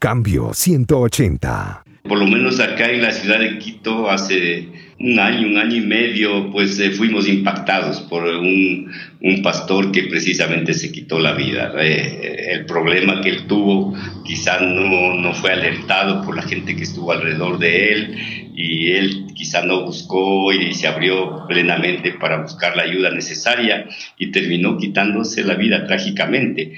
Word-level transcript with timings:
Cambio 0.00 0.54
180. 0.54 1.84
Por 2.04 2.18
lo 2.18 2.26
menos 2.26 2.58
acá 2.58 2.90
en 2.90 3.02
la 3.02 3.12
ciudad 3.12 3.38
de 3.38 3.58
Quito 3.58 4.08
hace 4.08 4.66
un 4.98 5.20
año, 5.20 5.46
un 5.46 5.58
año 5.58 5.76
y 5.76 5.82
medio, 5.82 6.50
pues 6.50 6.80
eh, 6.80 6.90
fuimos 6.90 7.28
impactados 7.28 8.00
por 8.00 8.24
un, 8.24 8.90
un, 9.20 9.42
pastor 9.42 9.92
que 9.92 10.04
precisamente 10.04 10.72
se 10.72 10.90
quitó 10.90 11.18
la 11.18 11.32
vida. 11.32 11.74
Eh, 11.78 12.46
el 12.52 12.64
problema 12.64 13.20
que 13.20 13.28
él 13.28 13.46
tuvo 13.46 13.94
quizá 14.24 14.58
no, 14.60 15.16
no 15.16 15.34
fue 15.34 15.52
alertado 15.52 16.22
por 16.22 16.34
la 16.34 16.42
gente 16.42 16.74
que 16.74 16.84
estuvo 16.84 17.12
alrededor 17.12 17.58
de 17.58 17.92
él 17.92 18.50
y 18.56 18.92
él 18.92 19.26
quizá 19.34 19.62
no 19.66 19.84
buscó 19.84 20.50
y 20.54 20.72
se 20.72 20.86
abrió 20.86 21.46
plenamente 21.46 22.12
para 22.12 22.40
buscar 22.40 22.74
la 22.74 22.84
ayuda 22.84 23.10
necesaria 23.10 23.86
y 24.16 24.30
terminó 24.30 24.78
quitándose 24.78 25.44
la 25.44 25.56
vida 25.56 25.86
trágicamente. 25.86 26.72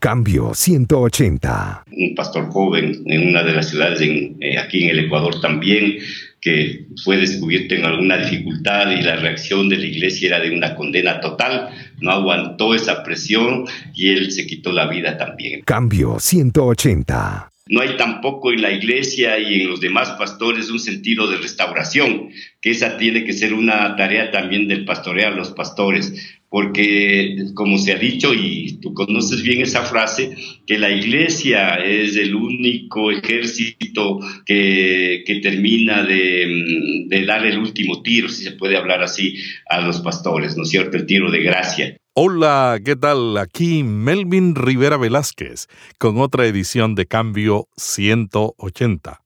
Cambio 0.00 0.54
180. 0.54 1.82
Un 1.90 2.14
pastor 2.14 2.48
joven 2.50 3.02
en 3.06 3.30
una 3.30 3.42
de 3.42 3.52
las 3.52 3.70
ciudades 3.70 4.00
eh, 4.00 4.56
aquí 4.56 4.84
en 4.84 4.90
el 4.90 5.06
Ecuador 5.06 5.40
también 5.40 5.98
que 6.40 6.86
fue 7.02 7.16
descubierto 7.16 7.74
en 7.74 7.84
alguna 7.84 8.16
dificultad 8.18 8.92
y 8.92 9.02
la 9.02 9.16
reacción 9.16 9.68
de 9.68 9.76
la 9.76 9.86
iglesia 9.86 10.28
era 10.28 10.40
de 10.40 10.56
una 10.56 10.76
condena 10.76 11.20
total, 11.20 11.70
no 12.00 12.12
aguantó 12.12 12.76
esa 12.76 13.02
presión 13.02 13.64
y 13.92 14.10
él 14.10 14.30
se 14.30 14.46
quitó 14.46 14.70
la 14.70 14.86
vida 14.86 15.18
también. 15.18 15.62
Cambio 15.62 16.20
180. 16.20 17.50
No 17.66 17.80
hay 17.80 17.96
tampoco 17.96 18.52
en 18.52 18.62
la 18.62 18.70
iglesia 18.70 19.36
y 19.38 19.60
en 19.60 19.68
los 19.68 19.80
demás 19.80 20.10
pastores 20.10 20.70
un 20.70 20.78
sentido 20.78 21.28
de 21.28 21.38
restauración, 21.38 22.30
que 22.62 22.70
esa 22.70 22.96
tiene 22.96 23.24
que 23.24 23.32
ser 23.32 23.52
una 23.52 23.96
tarea 23.96 24.30
también 24.30 24.68
del 24.68 24.84
pastorear 24.84 25.34
los 25.34 25.50
pastores 25.50 26.37
porque 26.50 27.46
como 27.54 27.78
se 27.78 27.92
ha 27.92 27.98
dicho, 27.98 28.32
y 28.32 28.78
tú 28.80 28.94
conoces 28.94 29.42
bien 29.42 29.60
esa 29.60 29.82
frase, 29.82 30.34
que 30.66 30.78
la 30.78 30.90
iglesia 30.90 31.74
es 31.76 32.16
el 32.16 32.34
único 32.34 33.10
ejército 33.10 34.18
que, 34.46 35.24
que 35.26 35.40
termina 35.40 36.02
de, 36.02 37.04
de, 37.06 37.26
dar 37.26 37.44
el 37.44 37.58
último 37.58 38.02
tiro, 38.02 38.28
si 38.28 38.44
se 38.44 38.52
puede 38.52 38.76
hablar 38.76 39.02
así, 39.02 39.36
a 39.68 39.80
los 39.80 40.00
pastores, 40.00 40.56
¿no 40.56 40.62
es 40.62 40.70
cierto? 40.70 40.96
El 40.96 41.06
tiro 41.06 41.30
de 41.30 41.42
gracia. 41.42 41.96
Hola, 42.14 42.80
¿qué 42.84 42.96
tal? 42.96 43.36
Aquí 43.36 43.84
Melvin 43.84 44.56
Rivera 44.56 44.96
Velázquez 44.96 45.68
con 45.98 46.18
otra 46.18 46.46
edición 46.46 46.94
de 46.94 47.06
Cambio 47.06 47.68
180. 47.76 49.22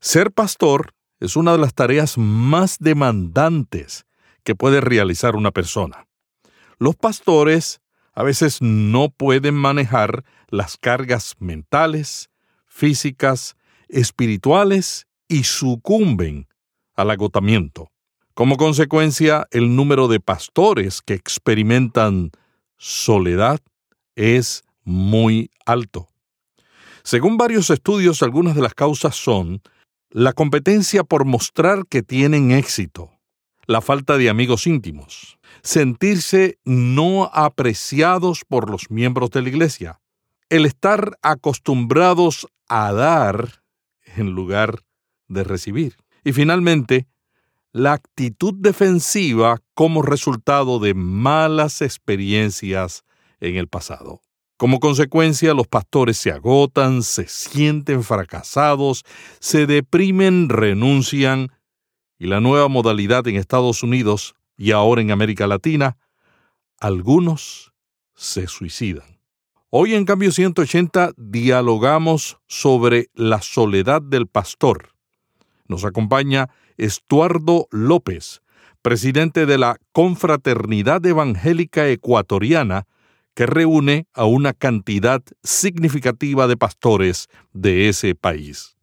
Ser 0.00 0.30
pastor 0.30 0.94
es 1.20 1.36
una 1.36 1.52
de 1.52 1.58
las 1.58 1.74
tareas 1.74 2.16
más 2.16 2.78
demandantes 2.78 4.06
que 4.44 4.54
puede 4.54 4.80
realizar 4.80 5.36
una 5.36 5.50
persona. 5.50 6.07
Los 6.78 6.96
pastores 6.96 7.80
a 8.14 8.22
veces 8.22 8.62
no 8.62 9.10
pueden 9.10 9.54
manejar 9.54 10.24
las 10.48 10.76
cargas 10.76 11.34
mentales, 11.38 12.30
físicas, 12.66 13.56
espirituales 13.88 15.06
y 15.28 15.44
sucumben 15.44 16.48
al 16.94 17.10
agotamiento. 17.10 17.90
Como 18.34 18.56
consecuencia, 18.56 19.46
el 19.50 19.74
número 19.74 20.08
de 20.08 20.20
pastores 20.20 21.02
que 21.02 21.14
experimentan 21.14 22.30
soledad 22.76 23.60
es 24.14 24.62
muy 24.84 25.50
alto. 25.66 26.08
Según 27.02 27.36
varios 27.36 27.70
estudios, 27.70 28.22
algunas 28.22 28.54
de 28.54 28.62
las 28.62 28.74
causas 28.74 29.16
son 29.16 29.62
la 30.10 30.32
competencia 30.32 31.04
por 31.04 31.24
mostrar 31.24 31.86
que 31.88 32.02
tienen 32.02 32.52
éxito, 32.52 33.17
la 33.68 33.82
falta 33.82 34.16
de 34.16 34.30
amigos 34.30 34.66
íntimos, 34.66 35.38
sentirse 35.62 36.58
no 36.64 37.30
apreciados 37.34 38.42
por 38.48 38.70
los 38.70 38.90
miembros 38.90 39.30
de 39.30 39.42
la 39.42 39.50
iglesia, 39.50 40.00
el 40.48 40.64
estar 40.64 41.18
acostumbrados 41.20 42.48
a 42.66 42.92
dar 42.94 43.62
en 44.16 44.30
lugar 44.30 44.80
de 45.28 45.44
recibir. 45.44 45.96
Y 46.24 46.32
finalmente, 46.32 47.06
la 47.72 47.92
actitud 47.92 48.54
defensiva 48.56 49.58
como 49.74 50.00
resultado 50.00 50.78
de 50.78 50.94
malas 50.94 51.82
experiencias 51.82 53.04
en 53.38 53.56
el 53.56 53.68
pasado. 53.68 54.22
Como 54.56 54.80
consecuencia, 54.80 55.52
los 55.52 55.68
pastores 55.68 56.16
se 56.16 56.32
agotan, 56.32 57.02
se 57.02 57.28
sienten 57.28 58.02
fracasados, 58.02 59.04
se 59.40 59.66
deprimen, 59.66 60.48
renuncian, 60.48 61.52
y 62.18 62.26
la 62.26 62.40
nueva 62.40 62.68
modalidad 62.68 63.26
en 63.28 63.36
Estados 63.36 63.82
Unidos 63.82 64.34
y 64.56 64.72
ahora 64.72 65.00
en 65.00 65.10
América 65.10 65.46
Latina, 65.46 65.96
algunos 66.80 67.72
se 68.14 68.46
suicidan. 68.46 69.18
Hoy 69.70 69.94
en 69.94 70.04
Cambio 70.04 70.32
180 70.32 71.12
dialogamos 71.16 72.38
sobre 72.46 73.08
la 73.14 73.42
soledad 73.42 74.02
del 74.02 74.26
pastor. 74.26 74.90
Nos 75.66 75.84
acompaña 75.84 76.48
Estuardo 76.76 77.68
López, 77.70 78.40
presidente 78.82 79.44
de 79.44 79.58
la 79.58 79.78
Confraternidad 79.92 81.04
Evangélica 81.04 81.86
Ecuatoriana, 81.88 82.86
que 83.34 83.46
reúne 83.46 84.06
a 84.14 84.24
una 84.24 84.52
cantidad 84.52 85.22
significativa 85.42 86.48
de 86.48 86.56
pastores 86.56 87.28
de 87.52 87.88
ese 87.88 88.14
país. 88.14 88.76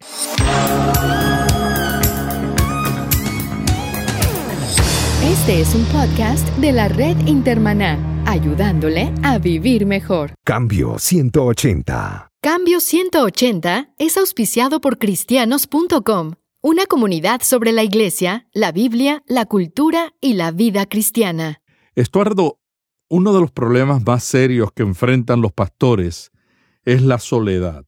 Este 5.46 5.60
es 5.60 5.76
un 5.76 5.84
podcast 5.84 6.48
de 6.56 6.72
la 6.72 6.88
red 6.88 7.16
Intermaná, 7.24 8.24
ayudándole 8.26 9.12
a 9.22 9.38
vivir 9.38 9.86
mejor. 9.86 10.34
Cambio 10.42 10.98
180. 10.98 12.32
Cambio 12.42 12.80
180 12.80 13.94
es 13.96 14.16
auspiciado 14.16 14.80
por 14.80 14.98
cristianos.com, 14.98 16.32
una 16.62 16.86
comunidad 16.86 17.42
sobre 17.42 17.70
la 17.70 17.84
iglesia, 17.84 18.48
la 18.52 18.72
Biblia, 18.72 19.22
la 19.28 19.46
cultura 19.46 20.14
y 20.20 20.34
la 20.34 20.50
vida 20.50 20.84
cristiana. 20.84 21.62
Estuardo, 21.94 22.58
uno 23.08 23.32
de 23.32 23.40
los 23.40 23.52
problemas 23.52 24.04
más 24.04 24.24
serios 24.24 24.72
que 24.72 24.82
enfrentan 24.82 25.42
los 25.42 25.52
pastores 25.52 26.32
es 26.84 27.02
la 27.02 27.20
soledad. 27.20 27.84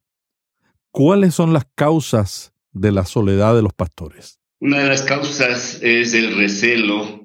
¿Cuáles 0.93 1.35
son 1.35 1.53
las 1.53 1.67
causas 1.75 2.53
de 2.71 2.93
la 2.93 3.05
soledad 3.05 3.57
de 3.57 3.63
los 3.63 3.73
pastores? 3.73 4.39
Una 4.61 4.79
de 4.79 4.89
las 4.89 5.03
causas 5.03 5.81
es 5.83 6.15
el 6.15 6.37
recelo 6.37 7.18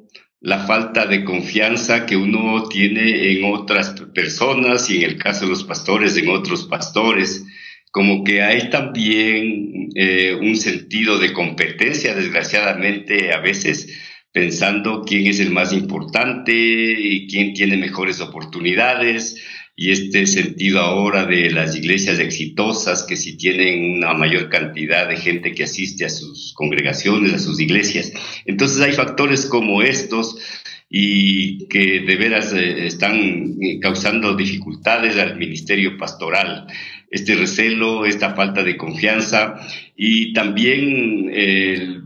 la 0.44 0.60
falta 0.68 1.06
de 1.06 1.24
confianza 1.24 2.06
que 2.06 2.18
uno 2.18 2.68
tiene 2.68 3.32
en 3.32 3.46
otras 3.46 3.96
personas 4.14 4.90
y 4.90 4.98
en 4.98 5.12
el 5.12 5.18
caso 5.18 5.46
de 5.46 5.52
los 5.52 5.64
pastores, 5.64 6.18
en 6.18 6.28
otros 6.28 6.66
pastores. 6.66 7.46
Como 7.92 8.26
que 8.26 8.42
hay 8.42 8.70
también 8.70 9.90
eh, 9.96 10.38
un 10.40 10.58
sentido 10.58 11.18
de 11.18 11.32
competencia, 11.32 12.14
desgraciadamente, 12.14 13.32
a 13.32 13.40
veces 13.40 13.88
pensando 14.34 15.04
quién 15.08 15.28
es 15.28 15.40
el 15.40 15.52
más 15.52 15.72
importante 15.72 16.54
y 16.54 17.26
quién 17.28 17.54
tiene 17.54 17.78
mejores 17.78 18.20
oportunidades 18.20 19.42
y 19.76 19.92
este 19.92 20.28
sentido 20.28 20.80
ahora 20.82 21.26
de 21.26 21.50
las 21.50 21.76
iglesias 21.76 22.20
exitosas 22.20 23.04
que 23.04 23.16
si 23.16 23.38
tienen 23.38 23.98
una 23.98 24.14
mayor 24.14 24.50
cantidad 24.50 25.10
de 25.10 25.18
gente 25.18 25.54
que 25.54 25.64
asiste 25.64 26.06
a 26.06 26.10
sus 26.10 26.54
congregaciones, 26.54 27.34
a 27.34 27.40
sus 27.40 27.60
iglesias. 27.60 28.14
Entonces 28.46 28.82
hay 28.82 28.92
factores 28.92 29.48
como 29.48 29.82
estos 29.82 30.38
y 30.90 31.68
que 31.70 32.02
de 32.02 32.16
veras 32.18 32.54
eh, 32.54 32.86
están 32.86 33.56
eh, 33.62 33.80
causando 33.82 34.36
dificultades 34.36 35.18
al 35.18 35.38
ministerio 35.38 35.98
pastoral. 35.98 36.68
Este 37.10 37.34
recelo, 37.34 38.06
esta 38.06 38.36
falta 38.36 38.64
de 38.64 38.78
confianza 38.78 39.56
y 39.98 40.34
también 40.34 41.32
el, 41.34 42.04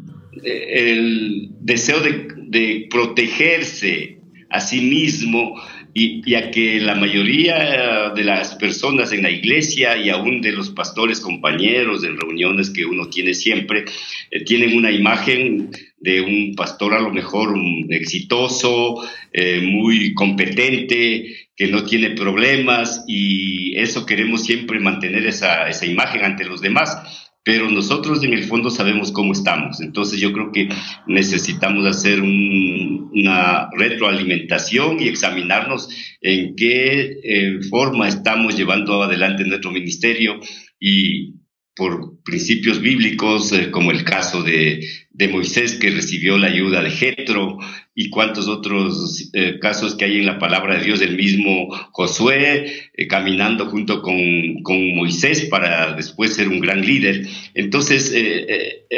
deseo 1.59 1.99
de, 1.99 2.27
de 2.47 2.87
protegerse 2.89 4.19
a 4.49 4.61
sí 4.61 4.81
mismo 4.81 5.55
y, 5.93 6.35
a 6.35 6.51
que 6.51 6.79
la 6.79 6.95
mayoría 6.95 8.11
de 8.15 8.23
las 8.23 8.55
personas 8.55 9.11
en 9.11 9.23
la 9.23 9.29
iglesia 9.29 9.97
y 9.97 10.09
aún 10.09 10.41
de 10.41 10.51
los 10.51 10.69
pastores 10.69 11.19
compañeros 11.19 12.03
en 12.03 12.17
reuniones 12.17 12.69
que 12.69 12.85
uno 12.85 13.09
tiene 13.09 13.33
siempre, 13.33 13.85
eh, 14.31 14.43
tienen 14.43 14.77
una 14.77 14.91
imagen 14.91 15.71
de 15.99 16.21
un 16.21 16.53
pastor 16.55 16.93
a 16.93 17.01
lo 17.01 17.11
mejor 17.11 17.55
exitoso, 17.89 19.03
eh, 19.33 19.61
muy 19.61 20.13
competente, 20.13 21.49
que 21.55 21.67
no 21.67 21.83
tiene 21.85 22.11
problemas 22.11 23.03
y 23.07 23.75
eso 23.77 24.05
queremos 24.05 24.43
siempre 24.43 24.79
mantener 24.79 25.25
esa, 25.25 25.67
esa 25.67 25.85
imagen 25.87 26.23
ante 26.23 26.45
los 26.45 26.61
demás 26.61 27.33
pero 27.47 27.69
nosotros 27.69 28.21
en 28.25 28.33
el 28.33 28.43
fondo 28.43 28.69
sabemos 28.69 29.13
cómo 29.13 29.31
estamos. 29.31 29.79
Entonces 29.79 30.19
yo 30.19 30.33
creo 30.33 30.51
que 30.51 30.67
necesitamos 31.05 31.85
hacer 31.85 32.21
una 32.21 33.69
retroalimentación 33.71 34.99
y 34.99 35.07
examinarnos 35.07 35.87
en 36.19 36.57
qué 36.57 37.21
eh, 37.23 37.59
forma 37.69 38.09
estamos 38.09 38.57
llevando 38.57 39.01
adelante 39.01 39.45
nuestro 39.45 39.71
ministerio 39.71 40.41
y 40.77 41.35
por 41.77 42.21
principios 42.23 42.81
bíblicos, 42.81 43.53
eh, 43.53 43.69
como 43.71 43.91
el 43.91 44.03
caso 44.03 44.43
de, 44.43 44.85
Moisés 45.31 45.73
que 45.79 45.89
recibió 45.89 46.37
la 46.37 46.47
ayuda 46.47 46.83
de 46.83 46.91
Jetro 46.91 47.57
y 47.95 48.09
cuántos 48.11 48.47
otros 48.47 49.31
eh, 49.33 49.57
casos 49.59 49.95
que 49.95 50.05
hay 50.05 50.19
en 50.19 50.27
la 50.27 50.37
palabra 50.37 50.77
de 50.77 50.85
Dios, 50.85 51.01
el 51.01 51.15
mismo 51.15 51.69
Josué 51.91 52.91
eh, 52.93 53.07
caminando 53.07 53.65
junto 53.65 54.03
con, 54.03 54.61
con, 54.61 54.95
Moisés 54.95 55.45
para 55.45 55.93
después 55.93 56.35
ser 56.35 56.49
un 56.49 56.59
gran 56.59 56.81
líder. 56.81 57.25
Entonces, 57.55 58.13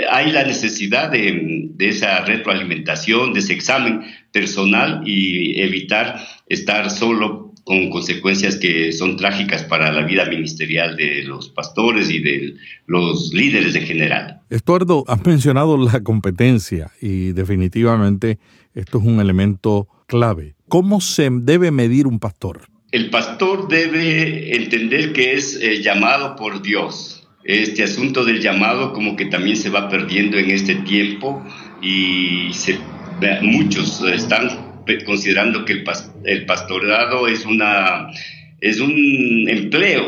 hay 0.10 0.32
la 0.32 0.44
necesidad 0.44 1.10
de, 1.10 1.70
de 1.72 1.90
esa 1.90 2.26
retroalimentación, 2.26 3.34
de 3.34 3.40
ese 3.40 3.54
examen 3.54 4.02
personal 4.34 5.04
y 5.06 5.62
evitar 5.62 6.20
estar 6.48 6.90
solo 6.90 7.49
con 7.70 7.92
consecuencias 7.92 8.56
que 8.56 8.92
son 8.92 9.16
trágicas 9.16 9.62
para 9.64 9.92
la 9.92 10.02
vida 10.02 10.26
ministerial 10.26 10.98
de 10.98 11.22
los 11.22 11.50
pastores 11.50 12.10
y 12.10 12.18
de 12.18 12.56
los 12.88 13.32
líderes 13.32 13.76
en 13.76 13.84
general. 13.84 14.40
Estuardo, 14.50 15.04
has 15.08 15.24
mencionado 15.24 15.78
la 15.78 16.02
competencia 16.02 16.90
y 17.00 17.32
definitivamente 17.34 18.40
esto 18.74 18.98
es 18.98 19.06
un 19.06 19.20
elemento 19.20 19.88
clave. 20.08 20.56
¿Cómo 20.68 21.00
se 21.00 21.30
debe 21.32 21.70
medir 21.70 22.08
un 22.08 22.18
pastor? 22.18 22.62
El 22.92 23.12
pastor 23.12 23.68
debe 23.68 24.56
entender 24.56 25.14
que 25.14 25.34
es 25.34 25.56
eh, 25.62 25.84
llamado 25.84 26.36
por 26.36 26.64
Dios. 26.64 27.28
Este 27.44 27.84
asunto 27.84 28.26
del 28.26 28.42
llamado 28.42 28.94
como 28.94 29.16
que 29.16 29.26
también 29.26 29.56
se 29.56 29.70
va 29.70 29.90
perdiendo 29.90 30.40
en 30.40 30.50
este 30.50 30.74
tiempo 30.74 31.46
y 31.84 32.52
se, 32.52 32.80
muchos 33.44 34.02
están 34.12 34.69
considerando 35.06 35.66
que 35.66 35.84
el, 36.26 36.46
pastorado 36.46 37.28
es, 37.28 37.46
una, 37.46 38.08
es 38.62 38.80
un 38.80 39.48
empleo. 39.48 40.08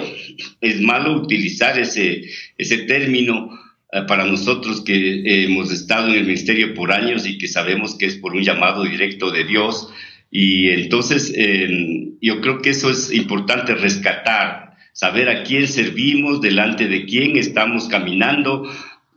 Es 0.59 0.81
malo 0.81 1.13
utilizar 1.13 1.79
ese, 1.79 2.23
ese 2.57 2.79
término 2.79 3.49
eh, 3.91 4.01
para 4.07 4.25
nosotros 4.25 4.83
que 4.83 5.43
hemos 5.43 5.71
estado 5.71 6.07
en 6.09 6.15
el 6.15 6.25
ministerio 6.25 6.73
por 6.73 6.91
años 6.91 7.27
y 7.27 7.37
que 7.37 7.47
sabemos 7.47 7.95
que 7.95 8.05
es 8.05 8.15
por 8.15 8.33
un 8.33 8.43
llamado 8.43 8.83
directo 8.83 9.31
de 9.31 9.43
Dios. 9.43 9.89
Y 10.31 10.69
entonces 10.69 11.33
em, 11.35 12.17
yo 12.21 12.39
creo 12.39 12.61
que 12.61 12.69
eso 12.69 12.89
es 12.89 13.11
importante 13.11 13.75
rescatar, 13.75 14.77
saber 14.93 15.27
a 15.29 15.43
quién 15.43 15.67
servimos, 15.67 16.39
delante 16.39 16.87
de 16.87 17.05
quién 17.05 17.35
estamos 17.35 17.89
caminando, 17.89 18.71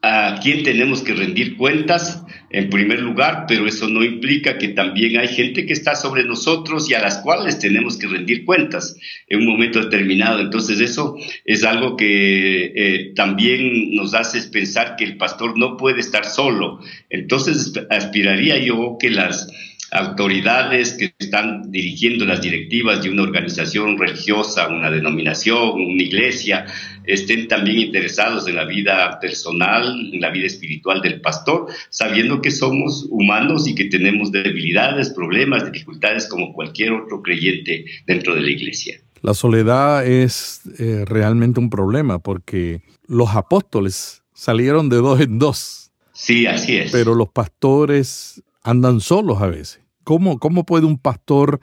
a 0.07 0.39
quién 0.43 0.63
tenemos 0.63 1.01
que 1.01 1.15
rendir 1.15 1.57
cuentas 1.57 2.23
en 2.51 2.69
primer 2.69 3.01
lugar, 3.01 3.47
pero 3.49 3.67
eso 3.67 3.89
no 3.89 4.05
implica 4.05 4.59
que 4.59 4.69
también 4.69 5.19
hay 5.19 5.29
gente 5.29 5.65
que 5.65 5.73
está 5.73 5.95
sobre 5.95 6.25
nosotros 6.25 6.91
y 6.91 6.95
a 6.95 7.01
las 7.01 7.19
cuales 7.19 7.59
tenemos 7.59 7.97
que 7.97 8.07
rendir 8.07 8.45
cuentas 8.45 8.97
en 9.29 9.41
un 9.41 9.47
momento 9.47 9.81
determinado. 9.81 10.41
Entonces 10.41 10.79
eso 10.81 11.17
es 11.47 11.65
algo 11.65 11.97
que 11.97 12.73
eh, 12.77 13.13
también 13.17 13.95
nos 13.95 14.13
hace 14.13 14.43
pensar 14.51 14.97
que 14.97 15.05
el 15.05 15.17
pastor 15.17 15.59
no 15.59 15.79
puede 15.79 16.01
estar 16.01 16.27
solo. 16.27 16.81
Entonces 17.09 17.73
aspiraría 17.89 18.59
yo 18.59 18.99
que 19.01 19.09
las 19.09 19.49
autoridades 19.95 20.95
que 20.95 21.15
están 21.19 21.71
dirigiendo 21.71 22.25
las 22.25 22.41
directivas 22.43 23.01
de 23.03 23.11
una 23.11 23.23
organización 23.23 23.97
religiosa, 23.97 24.67
una 24.67 24.91
denominación, 24.91 25.71
una 25.75 26.03
iglesia, 26.03 26.67
estén 27.05 27.47
también 27.47 27.79
interesados 27.79 28.49
en 28.49 28.57
la 28.57 28.65
vida 28.65 29.21
personal, 29.21 30.11
en 30.13 30.21
la 30.21 30.31
vida 30.31 30.47
espiritual 30.47 31.01
del 31.01 31.21
pastor, 31.21 31.69
sabiendo 31.91 32.43
que 32.43 32.51
somos 32.51 33.07
humanos 33.09 33.69
y 33.69 33.77
que 33.77 33.85
tenemos 33.85 34.33
debilidades, 34.33 35.11
problemas, 35.11 35.71
dificultades 35.71 36.27
como 36.27 36.53
cualquier 36.53 36.93
otro 36.93 37.23
creyente 37.23 37.85
dentro 38.05 38.35
de 38.35 38.41
la 38.41 38.51
iglesia. 38.51 39.01
La 39.23 39.33
soledad 39.33 40.05
es 40.05 40.63
eh, 40.81 41.05
realmente 41.07 41.61
un 41.61 41.71
problema 41.71 42.19
porque 42.19 42.83
los 43.07 43.31
apóstoles 43.37 44.23
salieron 44.33 44.89
de 44.89 44.97
dos 44.97 45.21
en 45.21 45.39
dos. 45.39 45.93
Sí, 46.13 46.47
así 46.47 46.77
es. 46.77 46.91
Pero 46.91 47.15
los 47.15 47.29
pastores 47.29 48.43
andan 48.65 49.01
solos 49.01 49.41
a 49.41 49.47
veces. 49.47 49.84
¿Cómo, 50.05 50.39
cómo 50.39 50.65
puede 50.65 50.87
un 50.87 50.99
pastor 50.99 51.61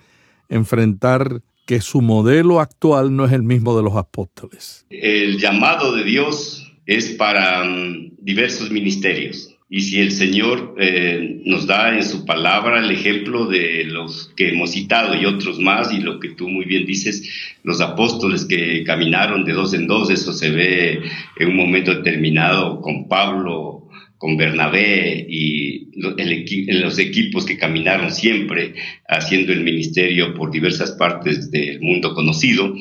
enfrentar 0.49 1.41
que 1.65 1.79
su 1.79 2.01
modelo 2.01 2.59
actual 2.59 3.15
no 3.15 3.25
es 3.25 3.31
el 3.31 3.43
mismo 3.43 3.77
de 3.77 3.83
los 3.83 3.95
apóstoles? 3.95 4.85
El 4.89 5.37
llamado 5.37 5.95
de 5.95 6.03
Dios 6.03 6.71
es 6.85 7.09
para 7.11 7.63
mm, 7.63 8.17
diversos 8.19 8.71
ministerios. 8.71 9.55
Y 9.73 9.79
si 9.79 10.01
el 10.01 10.11
Señor 10.11 10.75
eh, 10.79 11.39
nos 11.45 11.65
da 11.65 11.95
en 11.95 12.03
su 12.03 12.25
palabra 12.25 12.79
el 12.79 12.91
ejemplo 12.91 13.45
de 13.45 13.85
los 13.85 14.33
que 14.35 14.49
hemos 14.49 14.71
citado 14.71 15.15
y 15.15 15.25
otros 15.25 15.59
más, 15.59 15.93
y 15.93 16.01
lo 16.01 16.19
que 16.19 16.31
tú 16.31 16.49
muy 16.49 16.65
bien 16.65 16.85
dices, 16.85 17.55
los 17.63 17.79
apóstoles 17.79 18.43
que 18.43 18.83
caminaron 18.83 19.45
de 19.45 19.53
dos 19.53 19.73
en 19.73 19.87
dos, 19.87 20.09
eso 20.09 20.33
se 20.33 20.51
ve 20.51 21.01
en 21.39 21.47
un 21.47 21.55
momento 21.55 21.95
determinado 21.95 22.81
con 22.81 23.07
Pablo, 23.07 23.80
con 24.21 24.37
Bernabé 24.37 25.25
y 25.27 25.87
los 25.95 26.99
equipos 26.99 27.43
que 27.43 27.57
caminaron 27.57 28.11
siempre 28.11 28.75
haciendo 29.07 29.51
el 29.51 29.61
ministerio 29.61 30.35
por 30.35 30.51
diversas 30.51 30.91
partes 30.91 31.49
del 31.49 31.81
mundo 31.81 32.13
conocido. 32.13 32.71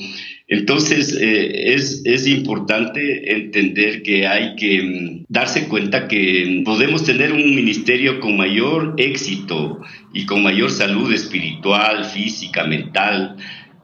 Entonces, 0.48 1.16
eh, 1.18 1.72
es, 1.72 2.02
es, 2.04 2.26
importante 2.26 3.34
entender 3.34 4.02
que 4.02 4.26
hay 4.26 4.54
que 4.56 4.82
mm, 4.82 5.24
darse 5.30 5.66
cuenta 5.66 6.08
que 6.08 6.60
podemos 6.62 7.04
tener 7.04 7.32
un 7.32 7.54
ministerio 7.54 8.20
con 8.20 8.36
mayor 8.36 8.96
éxito 8.98 9.80
y 10.12 10.26
con 10.26 10.42
mayor 10.42 10.70
salud 10.70 11.10
espiritual, 11.10 12.04
física, 12.04 12.64
mental, 12.64 13.36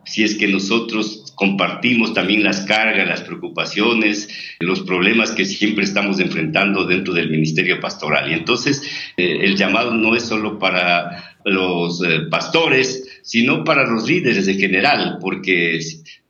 si 0.05 0.25
es 0.25 0.35
que 0.35 0.47
nosotros 0.47 1.26
compartimos 1.37 2.15
también 2.15 2.43
las 2.43 2.63
cargas, 2.63 3.07
las 3.07 3.21
preocupaciones, 3.21 4.29
los 4.59 4.81
problemas 4.81 5.31
que 5.31 5.45
siempre 5.45 5.85
estamos 5.85 6.19
enfrentando 6.19 6.85
dentro 6.85 7.15
del 7.15 7.31
ministerio 7.31 7.79
pastoral. 7.79 8.31
Y 8.31 8.35
entonces 8.35 8.83
eh, 9.17 9.39
el 9.43 9.55
llamado 9.55 9.95
no 9.95 10.17
es 10.17 10.25
solo 10.25 10.59
para 10.59 11.37
los 11.45 12.03
eh, 12.03 12.23
pastores, 12.31 13.21
sino 13.23 13.63
para 13.65 13.87
los 13.87 14.09
líderes 14.09 14.49
en 14.49 14.59
general, 14.59 15.19
porque 15.21 15.79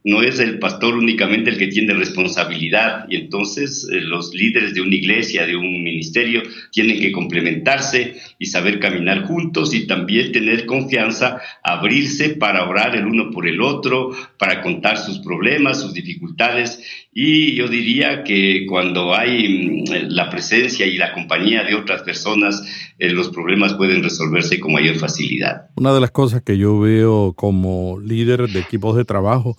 no 0.07 0.23
es 0.23 0.39
el 0.39 0.61
pastor 0.61 0.95
únicamente 0.95 1.51
el 1.51 1.59
que 1.59 1.67
tiene 1.67 1.93
responsabilidad 1.93 3.07
y 3.09 3.17
entonces 3.17 3.89
eh, 3.91 4.01
los 4.01 4.33
líderes 4.33 4.73
de 4.73 4.81
una 4.81 4.95
iglesia, 4.95 5.47
de 5.47 5.57
un 5.57 5.83
ministerio, 5.83 6.45
tienen 6.71 7.01
que 7.01 7.11
complementarse 7.11 8.15
y 8.39 8.47
saber 8.47 8.79
caminar 8.79 9.25
juntos 9.25 9.75
y 9.75 9.89
también 9.89 10.31
tener 10.31 10.65
confianza, 10.65 11.41
abrirse 11.65 12.31
para 12.31 12.69
orar 12.69 12.95
el 12.95 13.05
uno 13.05 13.33
por 13.33 13.49
el 13.49 13.61
otro, 13.61 14.13
para 14.39 14.63
contar 14.63 14.97
sus 14.97 15.19
problemas, 15.19 15.81
sus 15.81 15.93
dificultades 15.93 16.81
y 17.13 17.57
yo 17.57 17.67
diría 17.67 18.23
que 18.23 18.65
cuando 18.69 19.13
hay 19.13 19.85
mm, 19.89 20.11
la 20.11 20.31
presencia 20.31 20.87
y 20.87 20.99
la 20.99 21.15
compañía 21.15 21.65
de 21.65 21.75
otras 21.75 22.03
personas, 22.03 22.63
eh, 23.01 23.11
los 23.11 23.31
problemas 23.31 23.75
pueden 23.75 24.05
resolverse 24.05 24.61
con 24.61 24.73
mayor 24.73 24.95
facilidad. 24.95 25.71
Una 25.75 25.93
de 25.93 26.01
las 26.01 26.13
cosas 26.13 26.43
que 26.43 26.59
yo 26.59 26.79
veo 26.79 27.33
como 27.33 27.99
líder 27.99 28.49
de 28.49 28.61
equipos 28.61 28.97
de 28.97 29.05
trabajo 29.05 29.57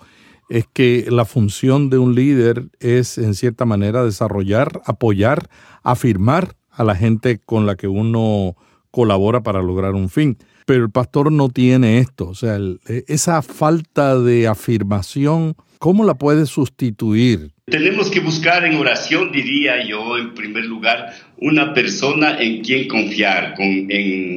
es 0.50 0.66
que 0.72 1.08
la 1.10 1.26
función 1.26 1.90
de 1.90 1.98
un 1.98 2.16
líder 2.16 2.66
es 2.80 3.18
en 3.18 3.34
cierta 3.34 3.66
manera 3.66 4.04
desarrollar, 4.04 4.82
apoyar, 4.86 5.50
afirmar 5.84 6.56
a 6.72 6.84
la 6.84 6.96
gente 6.96 7.40
con 7.44 7.66
la 7.66 7.76
que 7.76 7.88
uno 7.88 8.56
colabora 8.92 9.42
para 9.44 9.62
lograr 9.62 9.94
un 9.94 10.10
fin. 10.10 10.38
Pero 10.66 10.84
el 10.84 10.92
pastor 10.92 11.32
no 11.32 11.50
tiene 11.50 12.00
esto, 12.00 12.28
o 12.28 12.36
sea, 12.36 12.58
e, 12.58 13.04
esa 13.08 13.42
falta 13.42 14.20
de 14.20 14.48
afirmación, 14.48 15.56
¿cómo 15.80 16.04
la 16.04 16.16
puede 16.16 16.46
sustituir? 16.46 17.52
Tenemos 17.66 18.10
que 18.10 18.20
buscar 18.20 18.66
en 18.66 18.76
oración, 18.76 19.32
diría 19.32 19.86
yo, 19.86 20.18
en 20.18 20.34
primer 20.34 20.66
lugar, 20.66 21.14
una 21.38 21.74
persona 21.74 22.38
en 22.40 22.62
quien 22.62 22.88
confiar, 22.88 23.56
con, 23.56 23.88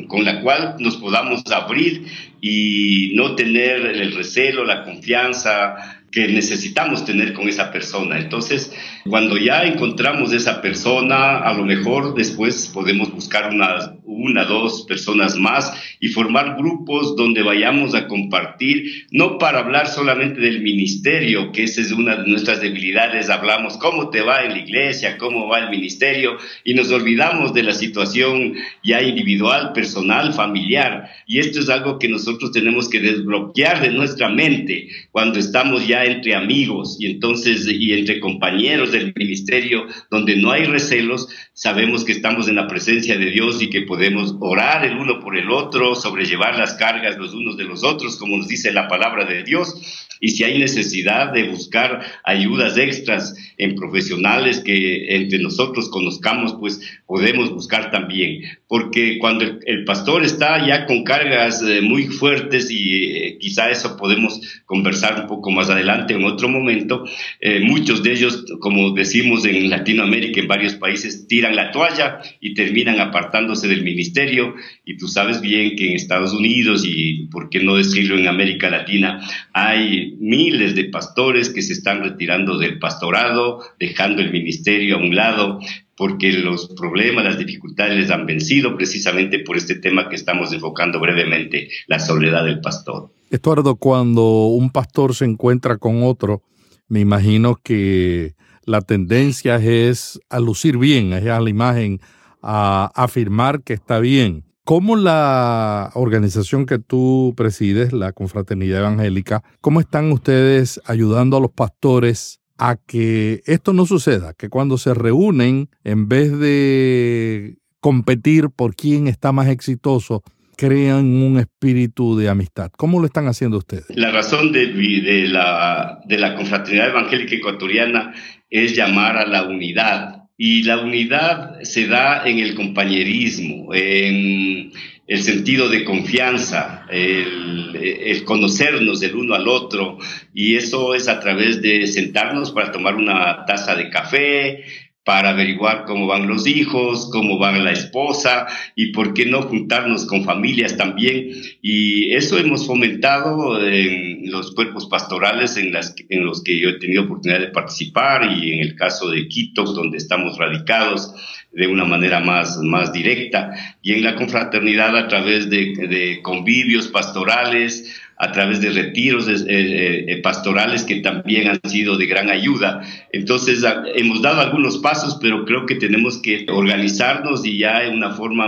con 0.06 0.24
la 0.24 0.40
cual 0.40 0.76
nos 0.78 0.96
podamos 0.98 1.42
abrir 1.50 2.06
y 2.40 3.12
no 3.14 3.34
tener 3.34 3.86
el 3.86 4.14
recelo, 4.14 4.64
la 4.64 4.84
confianza, 4.84 5.99
que 6.10 6.28
necesitamos 6.28 7.04
tener 7.04 7.32
con 7.32 7.48
esa 7.48 7.70
persona. 7.70 8.18
Entonces, 8.18 8.72
cuando 9.08 9.36
ya 9.36 9.64
encontramos 9.64 10.32
esa 10.32 10.60
persona, 10.60 11.38
a 11.38 11.52
lo 11.54 11.64
mejor 11.64 12.14
después 12.14 12.68
podemos 12.68 13.12
buscar 13.12 13.52
unas 13.52 13.90
una, 14.10 14.44
dos 14.44 14.84
personas 14.88 15.36
más 15.36 15.72
y 16.00 16.08
formar 16.08 16.56
grupos 16.56 17.16
donde 17.16 17.42
vayamos 17.42 17.94
a 17.94 18.08
compartir, 18.08 19.06
no 19.10 19.38
para 19.38 19.60
hablar 19.60 19.86
solamente 19.86 20.40
del 20.40 20.62
ministerio, 20.62 21.52
que 21.52 21.64
esa 21.64 21.80
es 21.80 21.92
una 21.92 22.16
de 22.16 22.28
nuestras 22.28 22.60
debilidades, 22.60 23.30
hablamos 23.30 23.76
cómo 23.76 24.10
te 24.10 24.20
va 24.20 24.44
en 24.44 24.52
la 24.52 24.58
iglesia, 24.58 25.16
cómo 25.18 25.48
va 25.48 25.60
el 25.60 25.70
ministerio 25.70 26.36
y 26.64 26.74
nos 26.74 26.90
olvidamos 26.90 27.54
de 27.54 27.62
la 27.62 27.74
situación 27.74 28.54
ya 28.82 29.02
individual, 29.02 29.72
personal, 29.72 30.32
familiar. 30.32 31.10
Y 31.26 31.38
esto 31.38 31.60
es 31.60 31.68
algo 31.68 31.98
que 31.98 32.08
nosotros 32.08 32.52
tenemos 32.52 32.88
que 32.88 33.00
desbloquear 33.00 33.80
de 33.80 33.90
nuestra 33.90 34.28
mente 34.28 34.88
cuando 35.12 35.38
estamos 35.38 35.86
ya 35.86 36.04
entre 36.04 36.34
amigos 36.34 36.96
y 36.98 37.06
entonces 37.06 37.66
y 37.68 37.92
entre 37.92 38.20
compañeros 38.20 38.92
del 38.92 39.12
ministerio 39.14 39.86
donde 40.10 40.36
no 40.36 40.50
hay 40.50 40.64
recelos, 40.64 41.28
sabemos 41.52 42.04
que 42.04 42.12
estamos 42.12 42.48
en 42.48 42.56
la 42.56 42.66
presencia 42.66 43.16
de 43.16 43.30
Dios 43.30 43.62
y 43.62 43.70
que 43.70 43.82
podemos 43.82 43.99
orar 44.40 44.84
el 44.84 44.96
uno 44.96 45.20
por 45.20 45.36
el 45.36 45.50
otro, 45.50 45.94
sobrellevar 45.94 46.56
las 46.56 46.74
cargas 46.74 47.16
los 47.16 47.34
unos 47.34 47.56
de 47.56 47.64
los 47.64 47.84
otros, 47.84 48.16
como 48.16 48.36
nos 48.36 48.48
dice 48.48 48.72
la 48.72 48.88
palabra 48.88 49.24
de 49.24 49.42
Dios. 49.42 50.08
Y 50.20 50.28
si 50.28 50.44
hay 50.44 50.58
necesidad 50.58 51.32
de 51.32 51.44
buscar 51.44 52.00
ayudas 52.24 52.76
extras 52.76 53.34
en 53.56 53.74
profesionales 53.74 54.60
que 54.60 55.16
entre 55.16 55.38
nosotros 55.38 55.88
conozcamos, 55.88 56.54
pues 56.60 56.80
podemos 57.06 57.50
buscar 57.50 57.90
también. 57.90 58.42
Porque 58.68 59.18
cuando 59.18 59.44
el, 59.66 59.84
pastor 59.84 60.24
está 60.24 60.64
ya 60.66 60.86
con 60.86 61.04
cargas 61.04 61.62
eh, 61.62 61.80
muy 61.80 62.04
fuertes 62.04 62.70
y 62.70 63.06
eh, 63.06 63.38
quizá 63.40 63.70
eso 63.70 63.96
podemos 63.96 64.40
conversar 64.66 65.22
un 65.22 65.26
poco 65.26 65.50
más 65.50 65.70
adelante 65.70 66.14
en 66.14 66.24
otro 66.24 66.48
momento, 66.48 67.04
eh, 67.40 67.60
muchos 67.60 68.02
de 68.02 68.12
ellos, 68.12 68.44
como 68.60 68.90
decimos 68.90 69.44
en 69.46 69.70
Latinoamérica, 69.70 70.40
en 70.40 70.48
varios 70.48 70.74
países, 70.74 71.26
tiran 71.26 71.56
la 71.56 71.70
toalla 71.70 72.20
y 72.40 72.54
terminan 72.54 73.00
apartándose 73.00 73.68
del 73.68 73.82
ministerio. 73.82 74.54
Y 74.84 74.98
tú 74.98 75.08
sabes 75.08 75.40
bien 75.40 75.76
que 75.76 75.88
en 75.88 75.96
Estados 75.96 76.34
Unidos 76.34 76.84
y, 76.84 77.26
por 77.30 77.48
qué 77.48 77.60
no 77.60 77.76
decirlo, 77.76 78.18
en 78.18 78.28
América 78.28 78.68
Latina, 78.68 79.20
hay 79.52 80.09
miles 80.18 80.74
de 80.74 80.84
pastores 80.84 81.50
que 81.50 81.62
se 81.62 81.72
están 81.72 82.02
retirando 82.02 82.58
del 82.58 82.78
pastorado, 82.78 83.60
dejando 83.78 84.22
el 84.22 84.32
ministerio 84.32 84.96
a 84.96 85.00
un 85.00 85.14
lado, 85.14 85.58
porque 85.96 86.32
los 86.32 86.68
problemas, 86.68 87.24
las 87.24 87.38
dificultades 87.38 87.98
les 87.98 88.10
han 88.10 88.24
vencido 88.24 88.76
precisamente 88.76 89.40
por 89.40 89.56
este 89.56 89.74
tema 89.74 90.08
que 90.08 90.16
estamos 90.16 90.52
enfocando 90.52 90.98
brevemente, 90.98 91.68
la 91.86 91.98
soledad 91.98 92.44
del 92.44 92.60
pastor. 92.60 93.10
Estuardo, 93.30 93.76
cuando 93.76 94.46
un 94.46 94.70
pastor 94.70 95.14
se 95.14 95.24
encuentra 95.24 95.76
con 95.76 96.02
otro, 96.02 96.42
me 96.88 97.00
imagino 97.00 97.60
que 97.62 98.34
la 98.64 98.80
tendencia 98.80 99.56
es 99.56 100.20
a 100.28 100.40
lucir 100.40 100.78
bien, 100.78 101.12
es 101.12 101.26
a 101.26 101.40
la 101.40 101.50
imagen, 101.50 102.00
a 102.42 102.90
afirmar 102.94 103.62
que 103.62 103.74
está 103.74 104.00
bien. 104.00 104.44
¿Cómo 104.70 104.94
la 104.94 105.90
organización 105.94 106.64
que 106.64 106.78
tú 106.78 107.34
presides, 107.36 107.92
la 107.92 108.12
Confraternidad 108.12 108.78
Evangélica, 108.78 109.42
cómo 109.60 109.80
están 109.80 110.12
ustedes 110.12 110.80
ayudando 110.86 111.36
a 111.36 111.40
los 111.40 111.50
pastores 111.50 112.40
a 112.56 112.76
que 112.76 113.42
esto 113.46 113.72
no 113.72 113.84
suceda? 113.84 114.32
Que 114.32 114.48
cuando 114.48 114.78
se 114.78 114.94
reúnen, 114.94 115.70
en 115.82 116.08
vez 116.08 116.38
de 116.38 117.56
competir 117.80 118.50
por 118.50 118.76
quién 118.76 119.08
está 119.08 119.32
más 119.32 119.48
exitoso, 119.48 120.22
crean 120.56 121.20
un 121.20 121.40
espíritu 121.40 122.16
de 122.16 122.28
amistad. 122.28 122.70
¿Cómo 122.76 123.00
lo 123.00 123.06
están 123.06 123.26
haciendo 123.26 123.58
ustedes? 123.58 123.86
La 123.88 124.12
razón 124.12 124.52
de, 124.52 125.26
la, 125.26 125.98
la 126.06 126.36
Confraternidad 126.36 126.90
Evangélica 126.90 127.34
Ecuatoriana 127.34 128.14
es 128.48 128.76
llamar 128.76 129.16
a 129.16 129.26
la 129.26 129.48
unidad 129.48 130.19
y 130.42 130.62
la 130.62 130.78
unidad 130.78 131.60
se 131.64 131.86
da 131.86 132.26
en 132.26 132.38
el 132.38 132.54
compañerismo, 132.54 133.74
en 133.74 134.72
el 135.06 135.22
sentido 135.22 135.68
de 135.68 135.84
confianza, 135.84 136.86
el, 136.88 138.24
conocernos 138.24 139.00
del 139.00 139.16
uno 139.16 139.34
al 139.34 139.46
otro, 139.46 139.98
y 140.32 140.56
eso 140.56 140.94
es 140.94 141.08
a 141.08 141.20
través 141.20 141.60
de 141.60 141.86
sentarnos 141.86 142.52
para 142.52 142.72
tomar 142.72 142.94
una 142.94 143.44
taza 143.44 143.74
de 143.74 143.90
café, 143.90 144.64
para 145.04 145.30
averiguar 145.30 145.84
cómo 145.86 146.06
van 146.06 146.28
los 146.28 146.46
hijos, 146.46 147.08
cómo 147.10 147.38
va 147.38 147.52
la 147.52 147.72
esposa 147.72 148.46
y 148.76 148.92
por 148.92 149.14
qué 149.14 149.26
no 149.26 149.42
juntarnos 149.42 150.06
con 150.06 150.24
familias 150.24 150.76
también. 150.76 151.30
Y 151.62 152.12
eso 152.14 152.38
hemos 152.38 152.66
fomentado 152.66 153.64
en 153.66 154.30
los 154.30 154.54
cuerpos 154.54 154.86
pastorales 154.86 155.56
en, 155.56 155.72
las, 155.72 155.94
en 156.08 156.24
los 156.24 156.42
que 156.44 156.60
yo 156.60 156.68
he 156.68 156.78
tenido 156.78 157.04
oportunidad 157.04 157.40
de 157.40 157.48
participar 157.48 158.30
y 158.30 158.52
en 158.52 158.60
el 158.60 158.76
caso 158.76 159.08
de 159.08 159.26
Quito, 159.28 159.64
donde 159.64 159.96
estamos 159.96 160.36
radicados 160.38 161.14
de 161.52 161.66
una 161.66 161.84
manera 161.84 162.20
más, 162.20 162.58
más 162.58 162.92
directa, 162.92 163.52
y 163.82 163.92
en 163.92 164.04
la 164.04 164.14
confraternidad 164.14 164.96
a 164.96 165.08
través 165.08 165.50
de, 165.50 165.74
de 165.74 166.20
convivios 166.22 166.86
pastorales, 166.88 167.99
a 168.20 168.32
través 168.32 168.60
de 168.60 168.68
retiros 168.68 169.26
eh, 169.28 169.44
eh, 169.48 170.04
eh, 170.06 170.16
pastorales 170.18 170.84
que 170.84 170.96
también 170.96 171.48
han 171.48 171.60
sido 171.64 171.96
de 171.96 172.04
gran 172.04 172.28
ayuda. 172.28 172.82
Entonces, 173.12 173.64
hemos 173.94 174.20
dado 174.20 174.42
algunos 174.42 174.76
pasos, 174.78 175.18
pero 175.22 175.46
creo 175.46 175.64
que 175.64 175.76
tenemos 175.76 176.20
que 176.20 176.44
organizarnos 176.50 177.46
y 177.46 177.58
ya 177.58 177.82
en 177.84 177.94
una 177.94 178.10
forma 178.10 178.46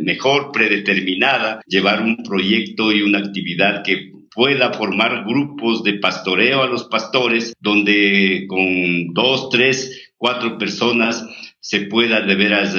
mejor, 0.00 0.52
predeterminada, 0.52 1.60
llevar 1.66 2.00
un 2.00 2.18
proyecto 2.18 2.92
y 2.92 3.02
una 3.02 3.18
actividad 3.18 3.82
que 3.82 4.12
pueda 4.32 4.72
formar 4.72 5.24
grupos 5.24 5.82
de 5.82 5.94
pastoreo 5.94 6.62
a 6.62 6.68
los 6.68 6.84
pastores, 6.84 7.54
donde 7.60 8.46
con 8.48 9.12
dos, 9.14 9.50
tres, 9.50 10.12
cuatro 10.16 10.58
personas 10.58 11.26
se 11.58 11.80
pueda 11.82 12.20
de 12.20 12.34
veras 12.36 12.74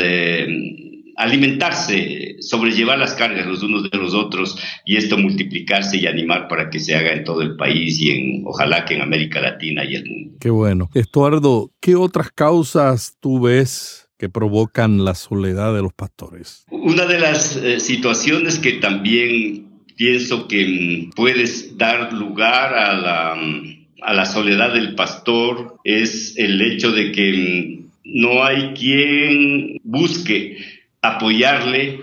alimentarse, 1.15 2.38
sobrellevar 2.39 2.98
las 2.98 3.13
cargas 3.13 3.46
los 3.46 3.63
unos 3.63 3.89
de 3.89 3.98
los 3.98 4.13
otros 4.13 4.58
y 4.86 4.98
esto 4.98 5.17
multiplicarse 5.17 5.98
y 5.98 6.08
animar 6.08 6.48
para 6.48 6.70
que 6.70 6.79
se 6.79 6.96
haga 6.96 7.13
en 7.13 7.24
todo 7.24 7.41
el 7.41 7.55
país 7.55 8.00
y 8.00 8.12
en 8.12 8.43
ojalá 8.46 8.86
que 8.86 8.96
en 8.96 9.01
América 9.01 9.41
Latina 9.41 9.84
y 9.84 9.96
el 9.96 10.05
mundo. 10.05 10.38
Qué 10.39 10.50
bueno. 10.50 10.89
Estuardo, 10.93 11.72
¿qué 11.79 11.96
otras 11.96 12.32
causas 12.32 13.17
tú 13.20 13.41
ves 13.41 14.10
que 14.17 14.29
provocan 14.29 15.05
la 15.05 15.15
soledad 15.15 15.74
de 15.74 15.82
los 15.82 15.93
pastores? 15.93 16.65
Una 16.72 17.05
de 17.05 17.20
las 17.20 17.55
eh, 17.58 17.79
situaciones 17.79 18.60
que 18.60 18.74
también 18.74 19.67
pienso 19.96 20.48
que 20.48 20.65
mm, 20.65 21.12
puedes 21.12 21.77
dar 21.77 22.13
lugar 22.13 22.74
a 22.74 22.93
la, 22.93 23.36
mm, 23.36 23.88
a 24.01 24.13
la 24.13 24.25
soledad 24.25 24.74
del 24.74 24.96
pastor 24.96 25.77
es 25.84 26.38
el 26.38 26.62
hecho 26.62 26.91
de 26.91 27.12
que 27.12 27.34
mm, 27.34 27.84
no 28.05 28.43
hay 28.43 28.74
quien 28.74 29.79
busque 29.84 30.58
apoyarle, 31.04 32.02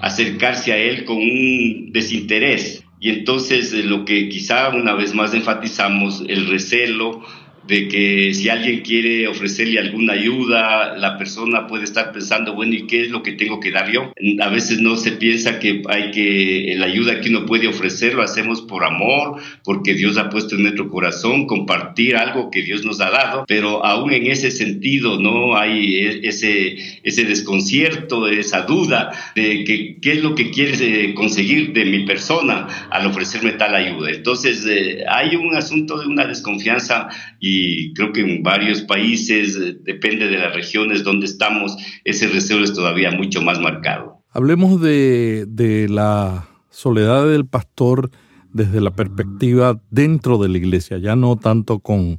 acercarse 0.00 0.72
a 0.72 0.76
él 0.76 1.04
con 1.04 1.16
un 1.16 1.92
desinterés. 1.92 2.84
Y 3.00 3.08
entonces 3.10 3.72
eh, 3.72 3.82
lo 3.82 4.04
que 4.04 4.28
quizá 4.28 4.68
una 4.68 4.94
vez 4.94 5.14
más 5.14 5.32
enfatizamos, 5.32 6.22
el 6.28 6.48
recelo, 6.48 7.22
de 7.66 7.88
que 7.88 8.34
si 8.34 8.48
alguien 8.48 8.80
quiere 8.80 9.28
ofrecerle 9.28 9.78
alguna 9.78 10.14
ayuda, 10.14 10.96
la 10.96 11.16
persona 11.16 11.66
puede 11.66 11.84
estar 11.84 12.12
pensando, 12.12 12.54
bueno, 12.54 12.74
¿y 12.74 12.86
qué 12.86 13.02
es 13.02 13.10
lo 13.10 13.22
que 13.22 13.32
tengo 13.32 13.60
que 13.60 13.70
dar 13.70 13.90
yo? 13.90 14.12
A 14.40 14.48
veces 14.48 14.80
no 14.80 14.96
se 14.96 15.12
piensa 15.12 15.58
que 15.58 15.82
hay 15.88 16.10
que, 16.10 16.74
la 16.76 16.86
ayuda 16.86 17.20
que 17.20 17.28
uno 17.28 17.46
puede 17.46 17.68
ofrecer 17.68 18.14
lo 18.14 18.22
hacemos 18.22 18.62
por 18.62 18.84
amor, 18.84 19.40
porque 19.64 19.94
Dios 19.94 20.18
ha 20.18 20.28
puesto 20.28 20.56
en 20.56 20.62
nuestro 20.62 20.90
corazón 20.90 21.46
compartir 21.46 22.16
algo 22.16 22.50
que 22.50 22.62
Dios 22.62 22.84
nos 22.84 23.00
ha 23.00 23.10
dado, 23.10 23.44
pero 23.46 23.84
aún 23.84 24.12
en 24.12 24.26
ese 24.26 24.50
sentido 24.50 25.20
no 25.20 25.56
hay 25.56 25.96
e, 25.96 26.28
ese, 26.28 27.00
ese 27.02 27.24
desconcierto, 27.24 28.28
esa 28.28 28.62
duda 28.62 29.12
de 29.34 29.64
que, 29.64 29.98
qué 30.00 30.12
es 30.12 30.22
lo 30.22 30.34
que 30.34 30.50
quieres 30.50 30.80
eh, 30.80 31.14
conseguir 31.14 31.72
de 31.72 31.84
mi 31.84 32.04
persona 32.04 32.88
al 32.90 33.06
ofrecerme 33.06 33.52
tal 33.52 33.74
ayuda. 33.74 34.10
Entonces, 34.10 34.66
eh, 34.68 35.04
hay 35.08 35.36
un 35.36 35.54
asunto 35.54 35.98
de 36.00 36.06
una 36.06 36.26
desconfianza 36.26 37.08
y 37.38 37.51
y 37.54 37.92
creo 37.94 38.12
que 38.12 38.20
en 38.22 38.42
varios 38.42 38.82
países, 38.82 39.56
eh, 39.56 39.76
depende 39.82 40.28
de 40.28 40.38
las 40.38 40.54
regiones 40.54 41.04
donde 41.04 41.26
estamos, 41.26 41.76
ese 42.04 42.28
deseo 42.28 42.62
es 42.62 42.72
todavía 42.72 43.10
mucho 43.10 43.42
más 43.42 43.60
marcado. 43.60 44.22
Hablemos 44.30 44.80
de, 44.80 45.44
de 45.46 45.88
la 45.88 46.48
soledad 46.70 47.28
del 47.28 47.46
pastor 47.46 48.10
desde 48.52 48.80
la 48.80 48.90
perspectiva 48.90 49.80
dentro 49.90 50.38
de 50.38 50.48
la 50.48 50.58
iglesia, 50.58 50.98
ya 50.98 51.16
no 51.16 51.36
tanto 51.36 51.80
con 51.80 52.18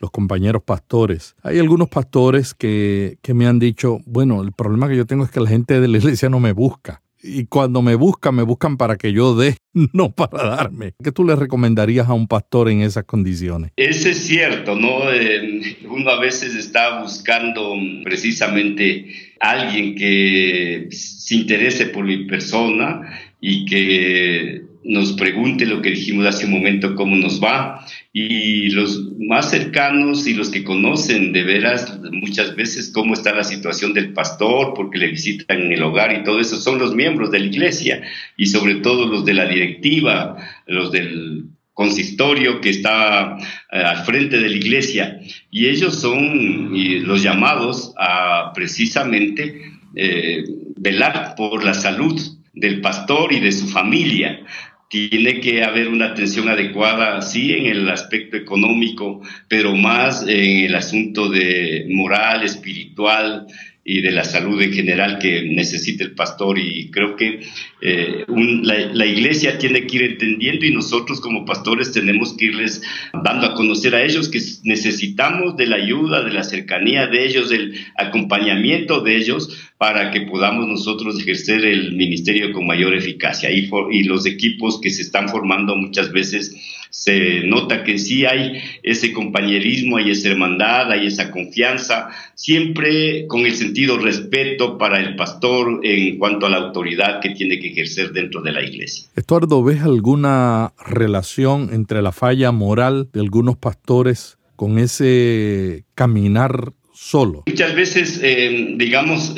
los 0.00 0.10
compañeros 0.10 0.62
pastores. 0.62 1.34
Hay 1.42 1.58
algunos 1.58 1.88
pastores 1.88 2.54
que, 2.54 3.18
que, 3.22 3.34
me 3.34 3.46
han 3.46 3.58
dicho, 3.58 3.98
bueno, 4.06 4.42
el 4.42 4.52
problema 4.52 4.88
que 4.88 4.96
yo 4.96 5.06
tengo 5.06 5.24
es 5.24 5.30
que 5.30 5.40
la 5.40 5.48
gente 5.48 5.80
de 5.80 5.88
la 5.88 5.98
iglesia 5.98 6.28
no 6.28 6.40
me 6.40 6.52
busca 6.52 7.03
y 7.24 7.46
cuando 7.46 7.80
me 7.80 7.94
buscan, 7.94 8.34
me 8.34 8.42
buscan 8.42 8.76
para 8.76 8.96
que 8.96 9.12
yo 9.12 9.34
dé, 9.34 9.56
no 9.92 10.12
para 10.12 10.44
darme. 10.44 10.92
¿Qué 11.02 11.10
tú 11.10 11.24
le 11.24 11.34
recomendarías 11.34 12.08
a 12.08 12.12
un 12.12 12.28
pastor 12.28 12.68
en 12.68 12.82
esas 12.82 13.04
condiciones? 13.04 13.72
Eso 13.76 14.08
es 14.10 14.18
cierto, 14.18 14.76
¿no? 14.76 15.10
Eh, 15.10 15.78
uno 15.88 16.10
a 16.10 16.20
veces 16.20 16.54
está 16.54 17.00
buscando 17.00 17.74
precisamente 18.04 19.06
alguien 19.40 19.94
que 19.94 20.88
se 20.90 21.34
interese 21.34 21.86
por 21.86 22.04
mi 22.04 22.26
persona 22.26 23.20
y 23.40 23.64
que 23.64 24.62
nos 24.84 25.12
pregunte 25.12 25.66
lo 25.66 25.80
que 25.80 25.90
dijimos 25.90 26.26
hace 26.26 26.44
un 26.44 26.52
momento, 26.52 26.94
cómo 26.94 27.16
nos 27.16 27.42
va. 27.42 27.84
Y 28.12 28.68
los 28.70 29.10
más 29.18 29.50
cercanos 29.50 30.26
y 30.26 30.34
los 30.34 30.50
que 30.50 30.62
conocen 30.62 31.32
de 31.32 31.42
veras 31.42 31.98
muchas 32.12 32.54
veces 32.54 32.90
cómo 32.92 33.14
está 33.14 33.34
la 33.34 33.44
situación 33.44 33.94
del 33.94 34.12
pastor, 34.12 34.74
porque 34.74 34.98
le 34.98 35.08
visitan 35.08 35.62
en 35.62 35.72
el 35.72 35.82
hogar 35.82 36.12
y 36.12 36.22
todo 36.22 36.40
eso, 36.40 36.60
son 36.60 36.78
los 36.78 36.94
miembros 36.94 37.30
de 37.30 37.40
la 37.40 37.46
iglesia 37.46 38.02
y 38.36 38.46
sobre 38.46 38.76
todo 38.76 39.06
los 39.06 39.24
de 39.24 39.34
la 39.34 39.46
directiva, 39.46 40.36
los 40.66 40.92
del 40.92 41.46
consistorio 41.72 42.60
que 42.60 42.70
está 42.70 43.36
eh, 43.72 43.78
al 43.78 44.04
frente 44.04 44.38
de 44.38 44.48
la 44.48 44.56
iglesia. 44.56 45.20
Y 45.50 45.66
ellos 45.66 46.00
son 46.00 46.70
los 47.06 47.22
llamados 47.22 47.92
a 47.98 48.52
precisamente 48.54 49.62
eh, 49.96 50.44
velar 50.76 51.34
por 51.36 51.64
la 51.64 51.74
salud 51.74 52.20
del 52.54 52.80
pastor 52.80 53.32
y 53.32 53.40
de 53.40 53.52
su 53.52 53.66
familia, 53.66 54.40
tiene 54.88 55.40
que 55.40 55.64
haber 55.64 55.88
una 55.88 56.06
atención 56.06 56.48
adecuada, 56.48 57.20
sí, 57.22 57.52
en 57.52 57.66
el 57.66 57.88
aspecto 57.88 58.36
económico, 58.36 59.20
pero 59.48 59.74
más 59.74 60.22
en 60.22 60.64
el 60.66 60.74
asunto 60.74 61.28
de 61.28 61.86
moral, 61.90 62.42
espiritual, 62.44 63.46
y 63.86 64.00
de 64.00 64.10
la 64.12 64.24
salud 64.24 64.60
en 64.62 64.72
general 64.72 65.18
que 65.18 65.42
necesita 65.42 66.04
el 66.04 66.12
pastor. 66.12 66.58
Y 66.58 66.90
creo 66.90 67.16
que 67.16 67.40
eh, 67.82 68.24
la, 68.26 69.06
iglesia 69.06 69.58
tiene 69.58 69.86
que 69.86 69.96
ir 69.96 70.02
entendiendo 70.04 70.64
y 70.64 70.72
nosotros 70.72 71.20
como 71.20 71.44
pastores 71.44 71.92
tenemos 71.92 72.34
que 72.34 72.46
irles 72.46 72.82
dando 73.22 73.46
a 73.46 73.54
conocer 73.54 73.94
a 73.94 74.02
ellos 74.02 74.30
que 74.30 74.40
necesitamos 74.62 75.56
de 75.58 75.66
la 75.66 75.76
ayuda, 75.76 76.24
de 76.24 76.32
la 76.32 76.44
cercanía 76.44 77.06
de 77.06 77.26
ellos, 77.26 77.50
del 77.50 77.74
acompañamiento 77.96 79.02
de 79.02 79.16
ellos 79.16 79.54
para 79.76 80.10
que 80.10 80.22
podamos 80.22 80.66
nosotros 80.66 81.20
ejercer 81.20 81.64
el 81.66 81.92
ministerio 81.92 82.52
con 82.52 82.66
mayor 82.66 82.94
eficacia. 82.94 83.50
Y, 83.50 83.68
y 83.90 84.04
los 84.04 84.24
equipos 84.24 84.80
que 84.80 84.88
se 84.88 85.02
están 85.02 85.28
formando 85.28 85.76
muchas 85.76 86.10
veces 86.10 86.56
se 86.94 87.42
nota 87.44 87.82
que 87.82 87.98
sí 87.98 88.24
hay 88.24 88.62
ese 88.84 89.12
compañerismo, 89.12 89.96
hay 89.96 90.12
esa 90.12 90.28
hermandad, 90.28 90.92
hay 90.92 91.08
esa 91.08 91.32
confianza, 91.32 92.08
siempre 92.36 93.26
con 93.26 93.44
el 93.44 93.56
sentido 93.56 93.98
respeto 93.98 94.78
para 94.78 95.00
el 95.00 95.16
pastor 95.16 95.80
en 95.82 96.16
cuanto 96.18 96.46
a 96.46 96.50
la 96.50 96.58
autoridad 96.58 97.20
que 97.20 97.30
tiene 97.30 97.58
que 97.58 97.72
ejercer 97.72 98.12
dentro 98.12 98.42
de 98.42 98.52
la 98.52 98.62
iglesia. 98.62 99.08
Estuardo, 99.16 99.64
¿ves 99.64 99.82
alguna 99.82 100.72
relación 100.86 101.70
entre 101.72 102.00
la 102.00 102.12
falla 102.12 102.52
moral 102.52 103.08
de 103.12 103.20
algunos 103.20 103.56
pastores 103.56 104.38
con 104.54 104.78
ese 104.78 105.84
caminar 105.96 106.72
solo? 106.94 107.42
Muchas 107.48 107.74
veces, 107.74 108.20
eh, 108.22 108.76
digamos, 108.76 109.34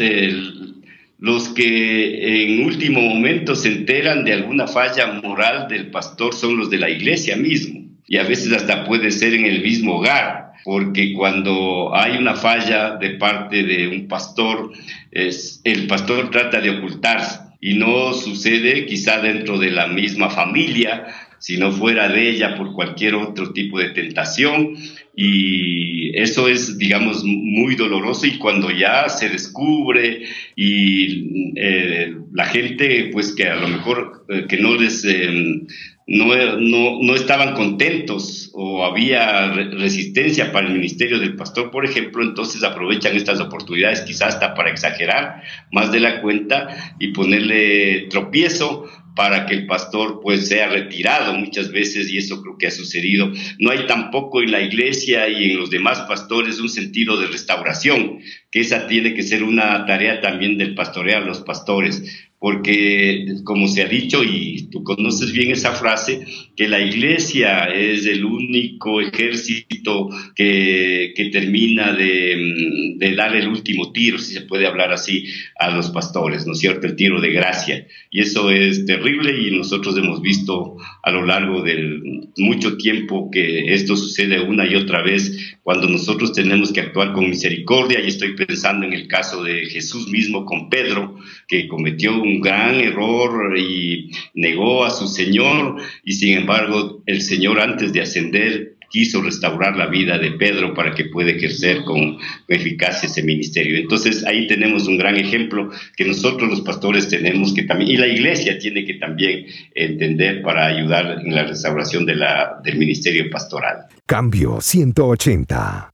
los 1.18 1.48
que 1.50 2.44
en 2.44 2.64
último 2.64 3.00
momento 3.00 3.54
se 3.54 3.68
enteran 3.68 4.24
de 4.24 4.34
alguna 4.34 4.66
falla 4.66 5.20
moral 5.22 5.66
del 5.68 5.90
pastor 5.90 6.34
son 6.34 6.58
los 6.58 6.68
de 6.68 6.78
la 6.78 6.90
iglesia 6.90 7.36
mismo. 7.36 7.86
Y 8.06 8.18
a 8.18 8.22
veces 8.22 8.52
hasta 8.52 8.84
puede 8.84 9.10
ser 9.10 9.34
en 9.34 9.46
el 9.46 9.62
mismo 9.62 9.96
hogar, 9.96 10.52
porque 10.64 11.12
cuando 11.14 11.94
hay 11.94 12.16
una 12.16 12.34
falla 12.34 12.96
de 12.96 13.10
parte 13.10 13.62
de 13.62 13.88
un 13.88 14.06
pastor, 14.06 14.72
el 15.10 15.86
pastor 15.86 16.30
trata 16.30 16.60
de 16.60 16.70
ocultarse. 16.70 17.40
Y 17.60 17.74
no 17.74 18.12
sucede 18.12 18.86
quizá 18.86 19.20
dentro 19.20 19.58
de 19.58 19.70
la 19.70 19.88
misma 19.88 20.30
familia, 20.30 21.06
sino 21.38 21.72
fuera 21.72 22.08
de 22.08 22.28
ella 22.28 22.54
por 22.56 22.74
cualquier 22.74 23.14
otro 23.14 23.52
tipo 23.52 23.78
de 23.78 23.90
tentación. 23.90 24.76
Y 25.18 26.16
eso 26.16 26.46
es, 26.46 26.76
digamos, 26.76 27.24
muy 27.24 27.74
doloroso 27.74 28.26
y 28.26 28.36
cuando 28.36 28.70
ya 28.70 29.08
se 29.08 29.30
descubre 29.30 30.24
y 30.54 31.52
eh, 31.56 32.14
la 32.34 32.44
gente, 32.44 33.08
pues 33.12 33.34
que 33.34 33.48
a 33.48 33.56
lo 33.56 33.66
mejor 33.66 34.26
eh, 34.28 34.44
que 34.46 34.58
no 34.58 34.74
les... 34.74 35.04
Eh, 35.04 35.62
no, 36.08 36.36
no, 36.36 36.98
no, 37.02 37.14
estaban 37.16 37.54
contentos 37.54 38.52
o 38.54 38.84
había 38.84 39.48
resistencia 39.52 40.52
para 40.52 40.68
el 40.68 40.74
ministerio 40.74 41.18
del 41.18 41.34
pastor, 41.34 41.72
por 41.72 41.84
ejemplo, 41.84 42.22
entonces 42.22 42.62
aprovechan 42.62 43.16
estas 43.16 43.40
oportunidades 43.40 44.02
quizás 44.02 44.34
hasta 44.34 44.54
para 44.54 44.70
exagerar 44.70 45.42
más 45.72 45.90
de 45.90 45.98
la 45.98 46.22
cuenta 46.22 46.94
y 47.00 47.08
ponerle 47.08 48.06
tropiezo 48.08 48.86
para 49.16 49.46
que 49.46 49.54
el 49.54 49.66
pastor 49.66 50.20
pues 50.22 50.46
sea 50.46 50.68
retirado 50.68 51.34
muchas 51.34 51.72
veces 51.72 52.08
y 52.10 52.18
eso 52.18 52.42
creo 52.42 52.58
que 52.58 52.66
ha 52.66 52.70
sucedido. 52.70 53.32
No 53.58 53.70
hay 53.70 53.86
tampoco 53.86 54.42
en 54.42 54.52
la 54.52 54.60
iglesia 54.60 55.26
y 55.28 55.50
en 55.50 55.58
los 55.58 55.70
demás 55.70 56.00
pastores 56.02 56.60
un 56.60 56.68
sentido 56.68 57.18
de 57.18 57.26
restauración, 57.26 58.20
que 58.52 58.60
esa 58.60 58.86
tiene 58.86 59.14
que 59.14 59.22
ser 59.22 59.42
una 59.42 59.86
tarea 59.86 60.20
también 60.20 60.58
del 60.58 60.74
pastorear 60.74 61.22
los 61.22 61.40
pastores 61.40 62.25
porque 62.38 63.26
como 63.44 63.66
se 63.66 63.82
ha 63.82 63.88
dicho, 63.88 64.22
y 64.22 64.68
tú 64.70 64.84
conoces 64.84 65.32
bien 65.32 65.52
esa 65.52 65.72
frase, 65.72 66.26
que 66.54 66.68
la 66.68 66.80
iglesia 66.80 67.64
es 67.64 68.06
el 68.06 68.24
único 68.24 69.00
ejército 69.00 70.08
que, 70.34 71.12
que 71.16 71.30
termina 71.30 71.92
de, 71.92 72.94
de, 72.96 73.14
dar 73.14 73.34
el 73.34 73.48
último 73.48 73.92
tiro, 73.92 74.18
si 74.18 74.34
se 74.34 74.42
puede 74.42 74.66
hablar 74.66 74.92
así, 74.92 75.26
a 75.58 75.70
los 75.70 75.90
pastores, 75.90 76.46
¿no 76.46 76.52
es 76.52 76.58
cierto? 76.58 76.86
El 76.86 76.96
tiro 76.96 77.20
de 77.20 77.32
gracia. 77.32 77.86
Y 78.10 78.20
eso 78.20 78.50
es 78.50 78.84
terrible 78.84 79.38
y 79.40 79.56
nosotros 79.56 79.96
hemos 79.96 80.20
visto 80.20 80.76
a 81.02 81.10
lo 81.10 81.24
largo 81.24 81.62
del 81.62 82.28
mucho 82.36 82.76
tiempo 82.76 83.30
que 83.30 83.74
esto 83.74 83.96
sucede 83.96 84.40
una 84.40 84.66
y 84.66 84.74
otra 84.74 85.02
vez 85.02 85.56
cuando 85.62 85.88
nosotros 85.88 86.32
tenemos 86.32 86.72
que 86.72 86.80
actuar 86.80 87.12
con 87.12 87.28
misericordia. 87.28 88.00
Y 88.00 88.08
estoy 88.08 88.34
pensando 88.34 88.86
en 88.86 88.92
el 88.92 89.08
caso 89.08 89.42
de 89.42 89.66
Jesús 89.66 90.08
mismo 90.08 90.44
con 90.44 90.68
Pedro, 90.68 91.16
que 91.48 91.68
cometió 91.68 92.25
un 92.26 92.40
gran 92.40 92.80
error 92.80 93.56
y 93.58 94.10
negó 94.34 94.84
a 94.84 94.90
su 94.90 95.06
Señor 95.06 95.76
y 96.04 96.12
sin 96.12 96.38
embargo 96.38 97.02
el 97.06 97.22
Señor 97.22 97.60
antes 97.60 97.92
de 97.92 98.02
ascender 98.02 98.76
quiso 98.90 99.20
restaurar 99.22 99.76
la 99.76 99.86
vida 99.86 100.18
de 100.18 100.32
Pedro 100.32 100.74
para 100.74 100.94
que 100.94 101.06
pueda 101.06 101.30
ejercer 101.30 101.84
con 101.84 102.18
eficacia 102.48 103.08
ese 103.08 103.22
ministerio. 103.22 103.78
Entonces 103.78 104.24
ahí 104.24 104.46
tenemos 104.46 104.86
un 104.86 104.96
gran 104.96 105.16
ejemplo 105.16 105.70
que 105.96 106.04
nosotros 106.04 106.48
los 106.48 106.60
pastores 106.62 107.08
tenemos 107.08 107.52
que 107.52 107.64
también, 107.64 107.90
y 107.90 107.96
la 107.96 108.06
iglesia 108.06 108.58
tiene 108.58 108.84
que 108.84 108.94
también 108.94 109.46
entender 109.74 110.42
para 110.42 110.66
ayudar 110.66 111.20
en 111.24 111.34
la 111.34 111.44
restauración 111.44 112.06
de 112.06 112.14
la, 112.14 112.60
del 112.64 112.78
ministerio 112.78 113.28
pastoral. 113.30 113.86
Cambio 114.06 114.60
180. 114.60 115.90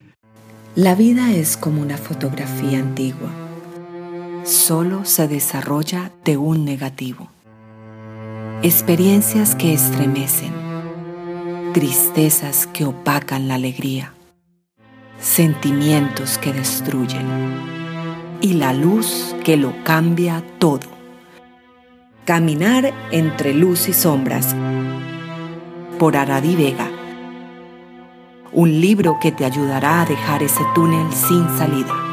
La 0.75 0.95
vida 0.95 1.35
es 1.35 1.57
como 1.57 1.81
una 1.81 1.97
fotografía 1.97 2.79
antigua 2.79 3.42
solo 4.43 5.05
se 5.05 5.27
desarrolla 5.27 6.11
de 6.25 6.37
un 6.37 6.65
negativo. 6.65 7.29
Experiencias 8.61 9.55
que 9.55 9.73
estremecen, 9.73 10.53
tristezas 11.73 12.67
que 12.67 12.85
opacan 12.85 13.47
la 13.47 13.55
alegría, 13.55 14.13
sentimientos 15.19 16.37
que 16.37 16.53
destruyen 16.53 17.25
y 18.41 18.53
la 18.53 18.73
luz 18.73 19.35
que 19.43 19.57
lo 19.57 19.73
cambia 19.83 20.43
todo. 20.59 20.91
Caminar 22.25 22.93
entre 23.11 23.53
luz 23.53 23.87
y 23.89 23.93
sombras 23.93 24.55
por 25.99 26.17
Aradi 26.17 26.55
Vega. 26.55 26.89
Un 28.51 28.81
libro 28.81 29.17
que 29.21 29.31
te 29.31 29.45
ayudará 29.45 30.01
a 30.01 30.05
dejar 30.05 30.43
ese 30.43 30.63
túnel 30.75 31.11
sin 31.11 31.47
salida. 31.57 32.12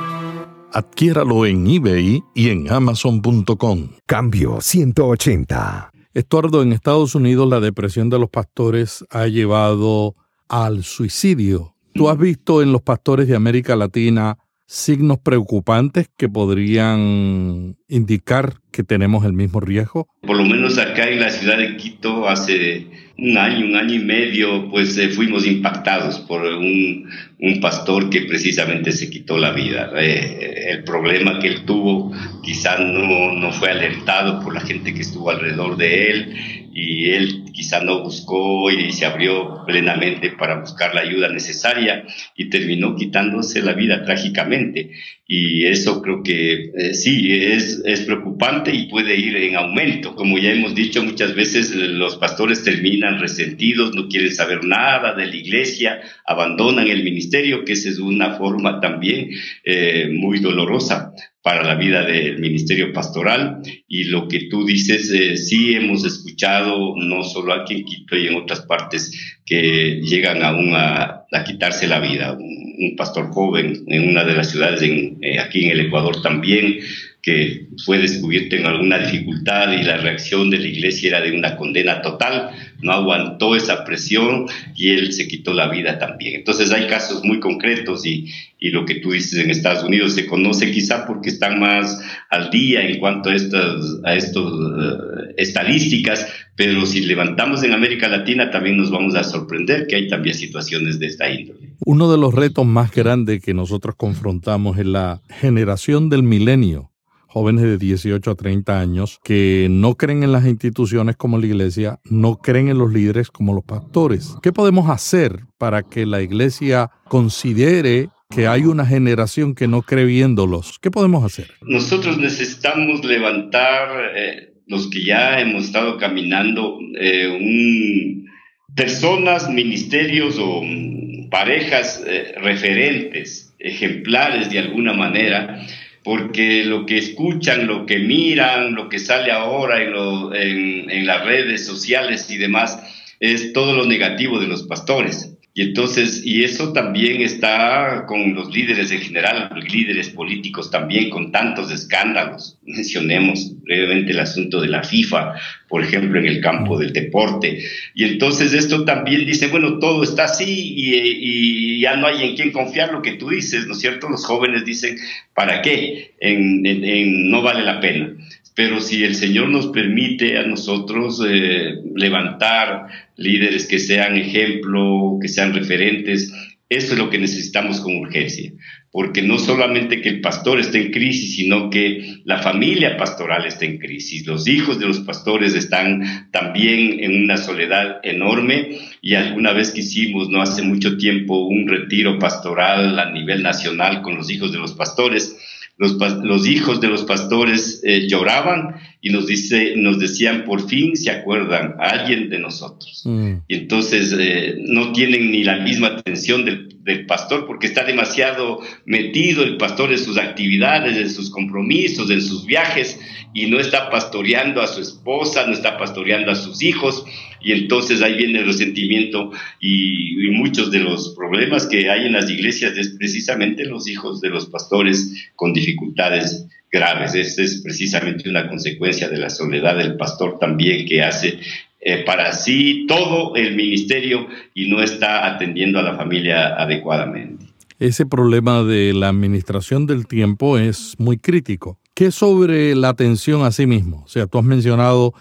Adquiéralo 0.72 1.46
en 1.46 1.66
eBay 1.66 2.22
y 2.35 2.48
en 2.50 2.70
amazon.com. 2.70 3.88
Cambio 4.06 4.61
180. 4.61 5.90
Estuardo, 6.14 6.62
en 6.62 6.72
Estados 6.72 7.14
Unidos 7.14 7.48
la 7.48 7.61
depresión 7.61 8.11
de 8.11 8.18
los 8.18 8.30
pastores 8.30 9.04
ha 9.11 9.26
llevado 9.26 10.14
al 10.48 10.85
suicidio. 10.85 11.76
¿Tú 11.94 12.09
has 12.09 12.18
visto 12.18 12.62
en 12.62 12.72
los 12.72 12.83
pastores 12.83 13.28
de 13.28 13.37
América 13.37 13.76
Latina 13.76 14.38
signos 14.66 15.18
preocupantes 15.18 16.09
que 16.16 16.28
podrían 16.28 17.76
indicar 17.88 18.60
que 18.70 18.83
tenemos 18.83 19.24
el 19.24 19.33
mismo 19.33 19.61
riesgo? 19.61 20.09
Por 20.22 20.37
lo 20.37 20.44
menos 20.44 20.78
acá 20.78 21.09
en 21.09 21.20
la 21.20 21.30
ciudad 21.30 21.59
de 21.59 21.76
Quito 21.76 22.28
hace 22.28 22.87
un 23.18 23.37
año, 23.37 23.66
un 23.66 23.76
año 23.76 23.94
y 23.94 23.98
medio, 23.98 24.70
pues 24.70 24.96
eh, 24.96 25.09
fuimos 25.09 25.46
impactados 25.46 26.20
por 26.20 26.42
un, 26.42 27.09
un, 27.38 27.61
pastor 27.61 28.09
que 28.09 28.22
precisamente 28.22 28.92
se 28.92 29.11
quitó 29.11 29.37
la 29.37 29.50
vida. 29.50 29.90
Eh, 29.96 30.70
el 30.70 30.85
problema 30.85 31.38
que 31.38 31.48
él 31.48 31.64
tuvo 31.64 32.12
quizá 32.42 32.78
no, 32.78 33.33
no 33.33 33.52
fue 33.52 33.70
alertado 33.70 34.40
por 34.40 34.54
la 34.54 34.61
gente 34.61 34.94
que 34.94 35.02
estuvo 35.02 35.30
alrededor 35.30 35.76
de 35.76 36.11
él 36.11 36.37
y 36.72 37.11
él 37.11 37.44
quizá 37.52 37.83
no 37.83 38.02
buscó 38.02 38.70
y 38.70 38.92
se 38.92 39.04
abrió 39.04 39.64
plenamente 39.66 40.30
para 40.30 40.61
buscar 40.61 40.94
la 40.94 41.02
ayuda 41.02 41.28
necesaria 41.28 42.04
y 42.37 42.48
terminó 42.48 42.94
quitándose 42.96 43.61
la 43.61 43.72
vida 43.72 44.04
trágicamente. 44.04 44.92
Y 45.33 45.64
eso 45.66 46.03
creo 46.03 46.25
que 46.25 46.73
eh, 46.77 46.93
sí, 46.93 47.29
es, 47.31 47.81
es 47.85 48.01
preocupante 48.01 48.75
y 48.75 48.88
puede 48.88 49.14
ir 49.14 49.37
en 49.37 49.55
aumento. 49.55 50.16
Como 50.16 50.38
ya 50.38 50.51
hemos 50.51 50.75
dicho 50.75 51.05
muchas 51.05 51.37
veces, 51.37 51.71
los 51.73 52.16
pastores 52.16 52.64
terminan 52.64 53.21
resentidos, 53.21 53.95
no 53.95 54.09
quieren 54.09 54.35
saber 54.35 54.64
nada 54.64 55.14
de 55.14 55.27
la 55.27 55.37
iglesia, 55.37 56.01
abandonan 56.27 56.88
el 56.88 57.05
ministerio, 57.05 57.64
que 57.64 57.75
esa 57.75 57.90
es 57.90 58.01
una 58.01 58.38
forma 58.38 58.81
también 58.81 59.31
eh, 59.64 60.09
muy 60.12 60.40
dolorosa 60.40 61.12
para 61.43 61.62
la 61.62 61.77
vida 61.77 62.05
del 62.05 62.40
ministerio 62.40 62.93
pastoral 62.93 63.62
y 63.87 64.05
lo 64.05 64.27
que 64.27 64.49
tú 64.51 64.66
dices, 64.66 65.12
eh, 65.12 65.37
sí 65.37 65.75
hemos 65.75 66.05
escuchado, 66.05 66.97
no 66.97 67.23
solo 67.23 67.55
aquí 67.55 67.75
en 67.75 67.85
Quito 67.85 68.16
y 68.16 68.27
en 68.27 68.35
otras 68.35 68.62
partes, 68.62 69.38
que 69.47 70.01
llegan 70.03 70.43
a, 70.43 71.19
a 71.33 71.45
quitarse 71.45 71.87
la 71.87 72.01
vida. 72.01 72.33
Un, 72.33 72.95
pastor 72.97 73.31
joven 73.31 73.85
en 73.88 74.09
una 74.09 74.25
de 74.25 74.35
las 74.35 74.51
ciudades 74.51 74.83
en, 74.83 75.19
eh, 75.21 75.38
aquí 75.38 75.66
en 75.66 75.73
el 75.73 75.81
Ecuador 75.87 76.23
también 76.23 76.79
que 77.22 77.68
fue 77.85 77.98
descubierto 77.98 78.56
en 78.56 78.66
alguna 78.66 78.98
dificultad 78.98 79.72
y 79.72 79.83
la 79.83 79.98
reacción 79.98 80.48
de 80.48 80.59
la 80.59 80.66
iglesia 80.66 81.09
era 81.11 81.20
de 81.20 81.37
una 81.37 81.56
condena 81.56 82.00
total, 82.00 82.50
no 82.80 82.92
aguantó 82.92 83.54
esa 83.56 83.85
presión 83.85 84.46
y 84.74 84.90
él 84.90 85.12
se 85.12 85.28
quitó 85.28 85.52
la 85.52 85.68
vida 85.68 85.98
también. 85.98 86.37
Entonces 86.37 86.72
hay 86.72 86.87
casos 86.87 87.22
muy 87.22 87.38
concretos 87.38 88.06
y, 88.06 88.33
y 88.59 88.70
lo 88.70 88.87
que 88.87 88.96
tú 88.96 89.12
dices 89.12 89.38
en 89.38 89.50
Estados 89.50 89.85
Unidos 89.85 90.14
se 90.14 90.26
conoce 90.26 90.70
quizá 90.70 91.06
porque 91.06 91.28
están 91.28 91.61
más 91.61 92.00
al 92.30 92.50
día 92.50 92.87
en 92.87 92.98
cuanto 92.98 93.28
a 93.28 93.35
estas 93.35 94.00
a 94.04 94.14
estos, 94.14 94.52
eh, 94.52 95.35
estadísticas, 95.37 96.26
pero 96.56 96.87
si 96.87 97.00
levantamos 97.00 97.62
en 97.64 97.72
América 97.72 98.09
Latina 98.09 98.50
también 98.50 98.78
nos 98.78 98.90
vamos 98.90 99.14
a 99.14 99.24
sorprender 99.24 99.87
que 99.87 99.96
hay 99.96 100.09
también 100.09 100.35
situaciones 100.35 100.98
de 100.98 101.06
esta 101.06 101.30
índole. 101.30 101.70
Uno 101.85 102.11
de 102.11 102.18
los 102.18 102.35
retos 102.35 102.66
más 102.66 102.92
grandes 102.92 103.42
que 103.42 103.54
nosotros 103.54 103.94
confrontamos 103.96 104.78
es 104.78 104.87
la 104.87 105.20
generación 105.28 106.09
del 106.09 106.22
milenio 106.22 106.89
jóvenes 107.31 107.62
de 107.62 107.79
18 107.79 108.31
a 108.31 108.35
30 108.35 108.81
años 108.81 109.21
que 109.23 109.69
no 109.71 109.95
creen 109.95 110.25
en 110.25 110.33
las 110.33 110.47
instituciones 110.47 111.16
como 111.16 111.38
la 111.38 111.47
iglesia, 111.47 112.01
no 112.05 112.37
creen 112.38 112.69
en 112.69 112.79
los 112.79 112.93
líderes 112.93 113.31
como 113.31 113.55
los 113.55 113.64
pastores. 113.64 114.37
¿Qué 114.43 114.53
podemos 114.53 114.90
hacer 114.90 115.40
para 115.57 115.83
que 115.83 116.07
la 116.07 116.23
iglesia 116.23 116.90
considere 117.09 118.09
que 118.35 118.49
hay 118.49 118.64
una 118.64 118.85
generación 118.85 119.55
que 119.55 119.69
no 119.69 119.83
cree 119.83 120.05
viéndolos? 120.05 120.79
¿Qué 120.81 120.90
podemos 120.90 121.25
hacer? 121.25 121.53
Nosotros 121.62 122.19
necesitamos 122.19 123.05
levantar, 123.05 124.12
eh, 124.16 124.55
los 124.66 124.88
que 124.88 125.05
ya 125.05 125.40
hemos 125.40 125.64
estado 125.64 125.99
caminando, 125.99 126.79
eh, 126.99 127.29
un, 127.29 128.29
personas, 128.75 129.49
ministerios 129.49 130.37
o 130.38 130.62
mm, 130.62 131.29
parejas 131.31 132.03
eh, 132.07 132.35
referentes, 132.40 133.55
ejemplares 133.59 134.51
de 134.51 134.59
alguna 134.59 134.93
manera, 134.95 135.61
porque 136.03 136.65
lo 136.65 136.87
que 136.87 136.99
escuchan, 136.99 137.67
lo 137.67 137.87
que 137.87 137.99
miran, 137.99 138.75
lo 138.75 138.89
que 138.89 138.99
sale 138.99 139.31
ahora 139.31 139.83
en, 139.83 140.91
en, 140.91 141.07
las 141.07 141.25
redes 141.25 141.67
sociales 141.67 142.31
y 142.31 142.39
demás, 142.39 142.79
es 143.21 143.53
todo 143.53 143.75
lo 143.75 143.85
negativo 143.85 144.39
de 144.39 144.47
los 144.47 144.63
pastores. 144.63 145.30
Y 145.53 145.63
entonces, 145.63 146.23
y 146.25 146.45
eso 146.45 146.73
también 146.73 147.23
está 147.23 148.05
con 148.07 148.35
los 148.35 148.55
líderes 148.55 148.93
en 148.93 149.01
general, 149.01 149.51
líderes 149.69 150.11
políticos 150.11 150.71
también, 150.71 151.11
con 151.11 151.33
tantos 151.33 151.73
escándalos. 151.73 152.57
Mencionemos 152.65 153.53
brevemente 153.63 154.13
el 154.13 154.21
asunto 154.21 154.61
de 154.61 154.69
la 154.69 154.85
FIFA, 154.85 155.35
por 155.69 155.83
ejemplo, 155.83 156.21
en 156.21 156.27
el 156.27 156.41
campo 156.41 156.79
del 156.79 156.93
deporte. 156.93 157.65
Y 157.95 158.05
entonces 158.05 158.53
esto 158.53 158.85
también 158.85 159.27
dice, 159.27 159.49
bueno, 159.49 159.81
todo 159.81 160.05
está 160.05 160.25
así 160.25 160.75
y, 160.77 161.81
ya 161.81 161.97
no 161.97 162.07
hay 162.07 162.23
en 162.23 162.37
quién 162.37 162.53
confiar 162.53 162.93
lo 162.93 163.01
que 163.01 163.13
tú 163.13 163.31
dices, 163.31 163.67
¿no 163.67 163.73
es 163.73 163.81
cierto? 163.81 164.09
Los 164.09 164.27
jóvenes 164.27 164.65
dicen, 164.65 164.99
¿para 165.35 165.63
qué? 165.63 166.15
en, 166.21 167.31
no 167.31 167.43
vale 167.43 167.63
la 167.63 167.81
pena 167.81 168.15
pero 168.55 168.81
si 168.81 169.05
el 169.05 169.15
Señor 169.15 169.49
nos 169.49 169.69
permite 169.69 170.39
a 170.39 170.47
nosotros 170.47 171.23
eh, 171.27 171.75
levantar 171.95 172.89
líderes 173.17 173.67
que 173.67 173.79
sean 173.79 174.17
ejemplo, 174.17 175.19
que 175.21 175.29
sean 175.29 175.55
referentes, 175.55 176.33
eso 176.71 176.93
es 176.93 176.99
lo 176.99 177.11
que 177.11 177.19
necesitamos 177.19 177.81
con 177.81 177.97
urgencia, 177.97 178.53
porque 178.93 179.23
no 179.23 179.41
solamente 179.41 180.01
que 180.01 180.09
el 180.09 180.21
pastor 180.21 180.61
esté 180.61 180.81
en 180.81 180.93
crisis, 180.93 181.35
sino 181.35 181.69
que 181.69 182.19
la 182.25 182.39
familia 182.39 182.97
pastoral 182.97 183.45
está 183.45 183.65
en 183.65 183.79
crisis. 183.79 184.25
Los 184.25 184.47
hijos 184.47 184.79
de 184.79 184.87
los 184.87 185.01
pastores 185.01 185.55
están 185.55 186.31
también 186.31 187.03
en 187.03 187.25
una 187.25 187.39
soledad 187.39 187.99
enorme 188.05 188.79
y 189.03 189.15
alguna 189.15 189.53
vez 189.53 189.73
que 189.73 189.81
hicimos, 189.81 190.29
no 190.29 190.43
hace 190.43 190.63
mucho 190.63 190.97
tiempo, 190.97 191.45
un 191.47 191.67
retiro 191.67 192.21
pastoral 192.21 192.97
a 193.01 193.11
nivel 193.11 193.43
nacional 193.43 194.01
con 194.01 194.17
los 194.17 194.31
hijos 194.31 194.53
de 194.53 194.59
los 194.59 194.75
pastores 194.75 195.37
los, 195.81 196.47
hijos 196.47 196.81
de 196.81 196.88
los 196.88 197.05
pastores 197.05 197.81
eh, 197.85 198.07
lloraban 198.07 198.77
y 199.03 199.11
nos, 199.11 199.27
dice, 199.27 199.75
nos 199.77 199.99
decían, 199.99 200.45
por 200.45 200.69
fin 200.69 200.95
se 200.95 201.11
acuerdan 201.11 201.75
a 201.79 201.89
alguien 201.89 202.29
de 202.29 202.39
nosotros. 202.39 203.03
Mm. 203.05 203.35
Y 203.49 203.55
entonces 203.55 204.15
eh, 204.19 204.57
no 204.59 204.93
tienen 204.93 205.31
ni 205.31 205.43
la 205.43 205.57
misma 205.57 205.89
atención 205.89 206.45
del, 206.45 206.77
del, 206.85 207.07
pastor 207.07 207.47
porque 207.47 207.67
está 207.67 207.85
demasiado 207.85 208.61
metido 208.85 209.43
el 209.43 209.57
pastor 209.57 209.91
en 209.93 209.99
sus 209.99 210.19
actividades, 210.19 210.97
en 210.97 211.09
sus 211.09 211.31
compromisos, 211.31 212.11
en 212.11 212.21
sus 212.21 212.45
viajes 212.45 213.01
y 213.33 213.47
no 213.47 213.59
está 213.59 213.91
pastoreando 213.91 214.61
a 214.61 214.67
su 214.67 214.83
esposa, 214.83 215.47
no 215.47 215.53
está 215.53 215.79
pastoreando 215.79 216.31
a 216.31 216.35
sus 216.35 216.63
hijos 216.63 217.05
y 217.43 217.53
entonces 217.53 218.03
ahí 218.03 218.17
viene 218.17 218.41
el 218.41 218.47
resentimiento 218.47 219.31
y, 219.61 220.11
muchos 220.31 220.71
de 220.71 220.79
los 220.79 221.15
problemas 221.17 221.67
que 221.67 221.91
hay 221.91 222.07
en 222.07 222.13
las 222.13 222.31
iglesias 222.31 222.77
es 222.79 222.91
precisamente 222.91 223.65
los 223.65 223.89
hijos 223.89 224.21
de 224.21 224.31
los 224.31 224.47
pastores 224.47 225.29
con 225.37 225.53
dificultades 225.53 226.47
graves. 226.70 227.14
Esta 227.14 227.42
es 227.42 227.61
precisamente 227.62 228.28
una 228.28 228.48
consecuencia 228.48 229.09
de 229.09 229.18
la 229.18 229.30
soledad 229.30 229.76
del 229.76 229.96
pastor 229.96 230.38
también 230.38 230.87
que 230.87 231.02
hace 231.02 231.38
eh, 231.80 232.04
para 232.04 232.33
sí 232.33 232.85
todo 232.87 233.35
el 233.37 233.56
ministerio 233.56 234.26
y 234.54 234.68
no 234.68 234.83
está 234.83 235.26
atendiendo 235.26 235.78
a 235.78 235.83
la 235.83 235.96
familia 235.96 236.56
adecuadamente. 236.56 237.46
Ese 237.78 238.04
problema 238.04 238.62
de 238.62 238.92
la 238.92 239.09
administración 239.09 239.87
del 239.87 240.06
tiempo 240.06 240.59
es 240.59 240.94
muy 240.98 241.16
crítico. 241.16 241.78
¿Qué 241.94 242.11
sobre 242.11 242.74
la 242.74 242.90
atención 242.90 243.42
a 243.42 243.50
sí 243.50 243.66
mismo? 243.66 244.02
O 244.04 244.09
sea, 244.09 244.26
tú 244.26 244.38
has 244.38 244.44
mencionado 244.44 245.14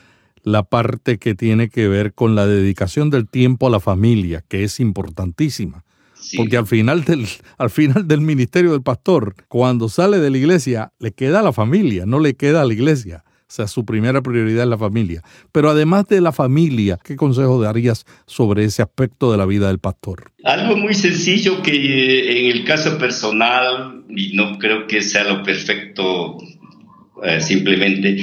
la 0.44 0.64
parte 0.64 1.18
que 1.18 1.36
tiene 1.36 1.70
que 1.70 1.88
ver 1.88 2.14
con 2.14 2.36
la 2.36 2.46
dedicación 2.46 3.10
del 3.10 3.28
tiempo 3.28 3.68
a 3.68 3.70
la 3.70 3.80
familia, 3.80 4.44
que 4.48 4.64
es 4.64 4.80
importantísima. 4.80 5.86
Porque 6.38 6.58
al 6.58 6.68
final, 6.68 7.04
del, 7.04 7.28
al 7.58 7.70
final 7.70 8.08
del 8.08 8.22
ministerio 8.22 8.72
del 8.72 8.82
pastor, 8.82 9.36
cuando 9.48 9.90
sale 9.90 10.20
de 10.20 10.30
la 10.30 10.38
iglesia, 10.38 10.92
le 11.00 11.12
queda 11.12 11.40
a 11.40 11.44
la 11.44 11.54
familia, 11.54 12.06
no 12.06 12.20
le 12.20 12.36
queda 12.36 12.62
a 12.62 12.66
la 12.66 12.74
iglesia. 12.74 13.24
O 13.50 13.52
sea, 13.52 13.68
su 13.68 13.84
primera 13.84 14.22
prioridad 14.22 14.62
es 14.62 14.70
la 14.70 14.78
familia. 14.78 15.24
Pero 15.52 15.72
además 15.72 16.08
de 16.08 16.22
la 16.22 16.32
familia, 16.32 17.00
¿qué 17.04 17.16
consejo 17.16 17.60
darías 17.60 18.06
sobre 18.28 18.64
ese 18.64 18.84
aspecto 18.84 19.32
de 19.32 19.40
la 19.40 19.48
vida 19.48 19.70
del 19.70 19.80
pastor? 19.80 20.32
Algo 20.44 20.78
muy 20.78 20.94
sencillo 20.94 21.64
que 21.64 21.72
eh, 21.72 22.42
en 22.42 22.56
el 22.56 22.64
caso 22.64 23.00
personal, 23.00 24.04
y 24.08 24.36
no 24.36 24.60
creo 24.60 24.86
que 24.86 25.02
sea 25.02 25.24
lo 25.24 25.42
perfecto 25.42 26.38
eh, 27.24 27.42
simplemente, 27.42 28.18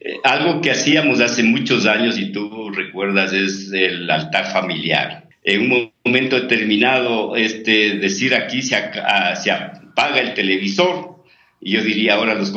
eh, 0.00 0.14
algo 0.24 0.60
que 0.60 0.72
hacíamos 0.72 1.20
hace 1.20 1.44
muchos 1.44 1.86
años, 1.86 2.18
y 2.18 2.32
tú 2.32 2.70
recuerdas, 2.70 3.32
es 3.32 3.70
el 3.72 4.10
altar 4.10 4.52
familiar. 4.52 5.28
En 5.44 5.72
un 5.72 5.92
momento 6.04 6.40
determinado, 6.40 7.34
este, 7.34 7.98
decir 7.98 8.34
aquí 8.34 8.62
se, 8.62 8.76
se 9.42 9.50
apaga 9.50 10.20
el 10.20 10.34
televisor, 10.34 11.16
y 11.60 11.72
yo 11.72 11.82
diría 11.82 12.14
ahora 12.14 12.34
los 12.34 12.52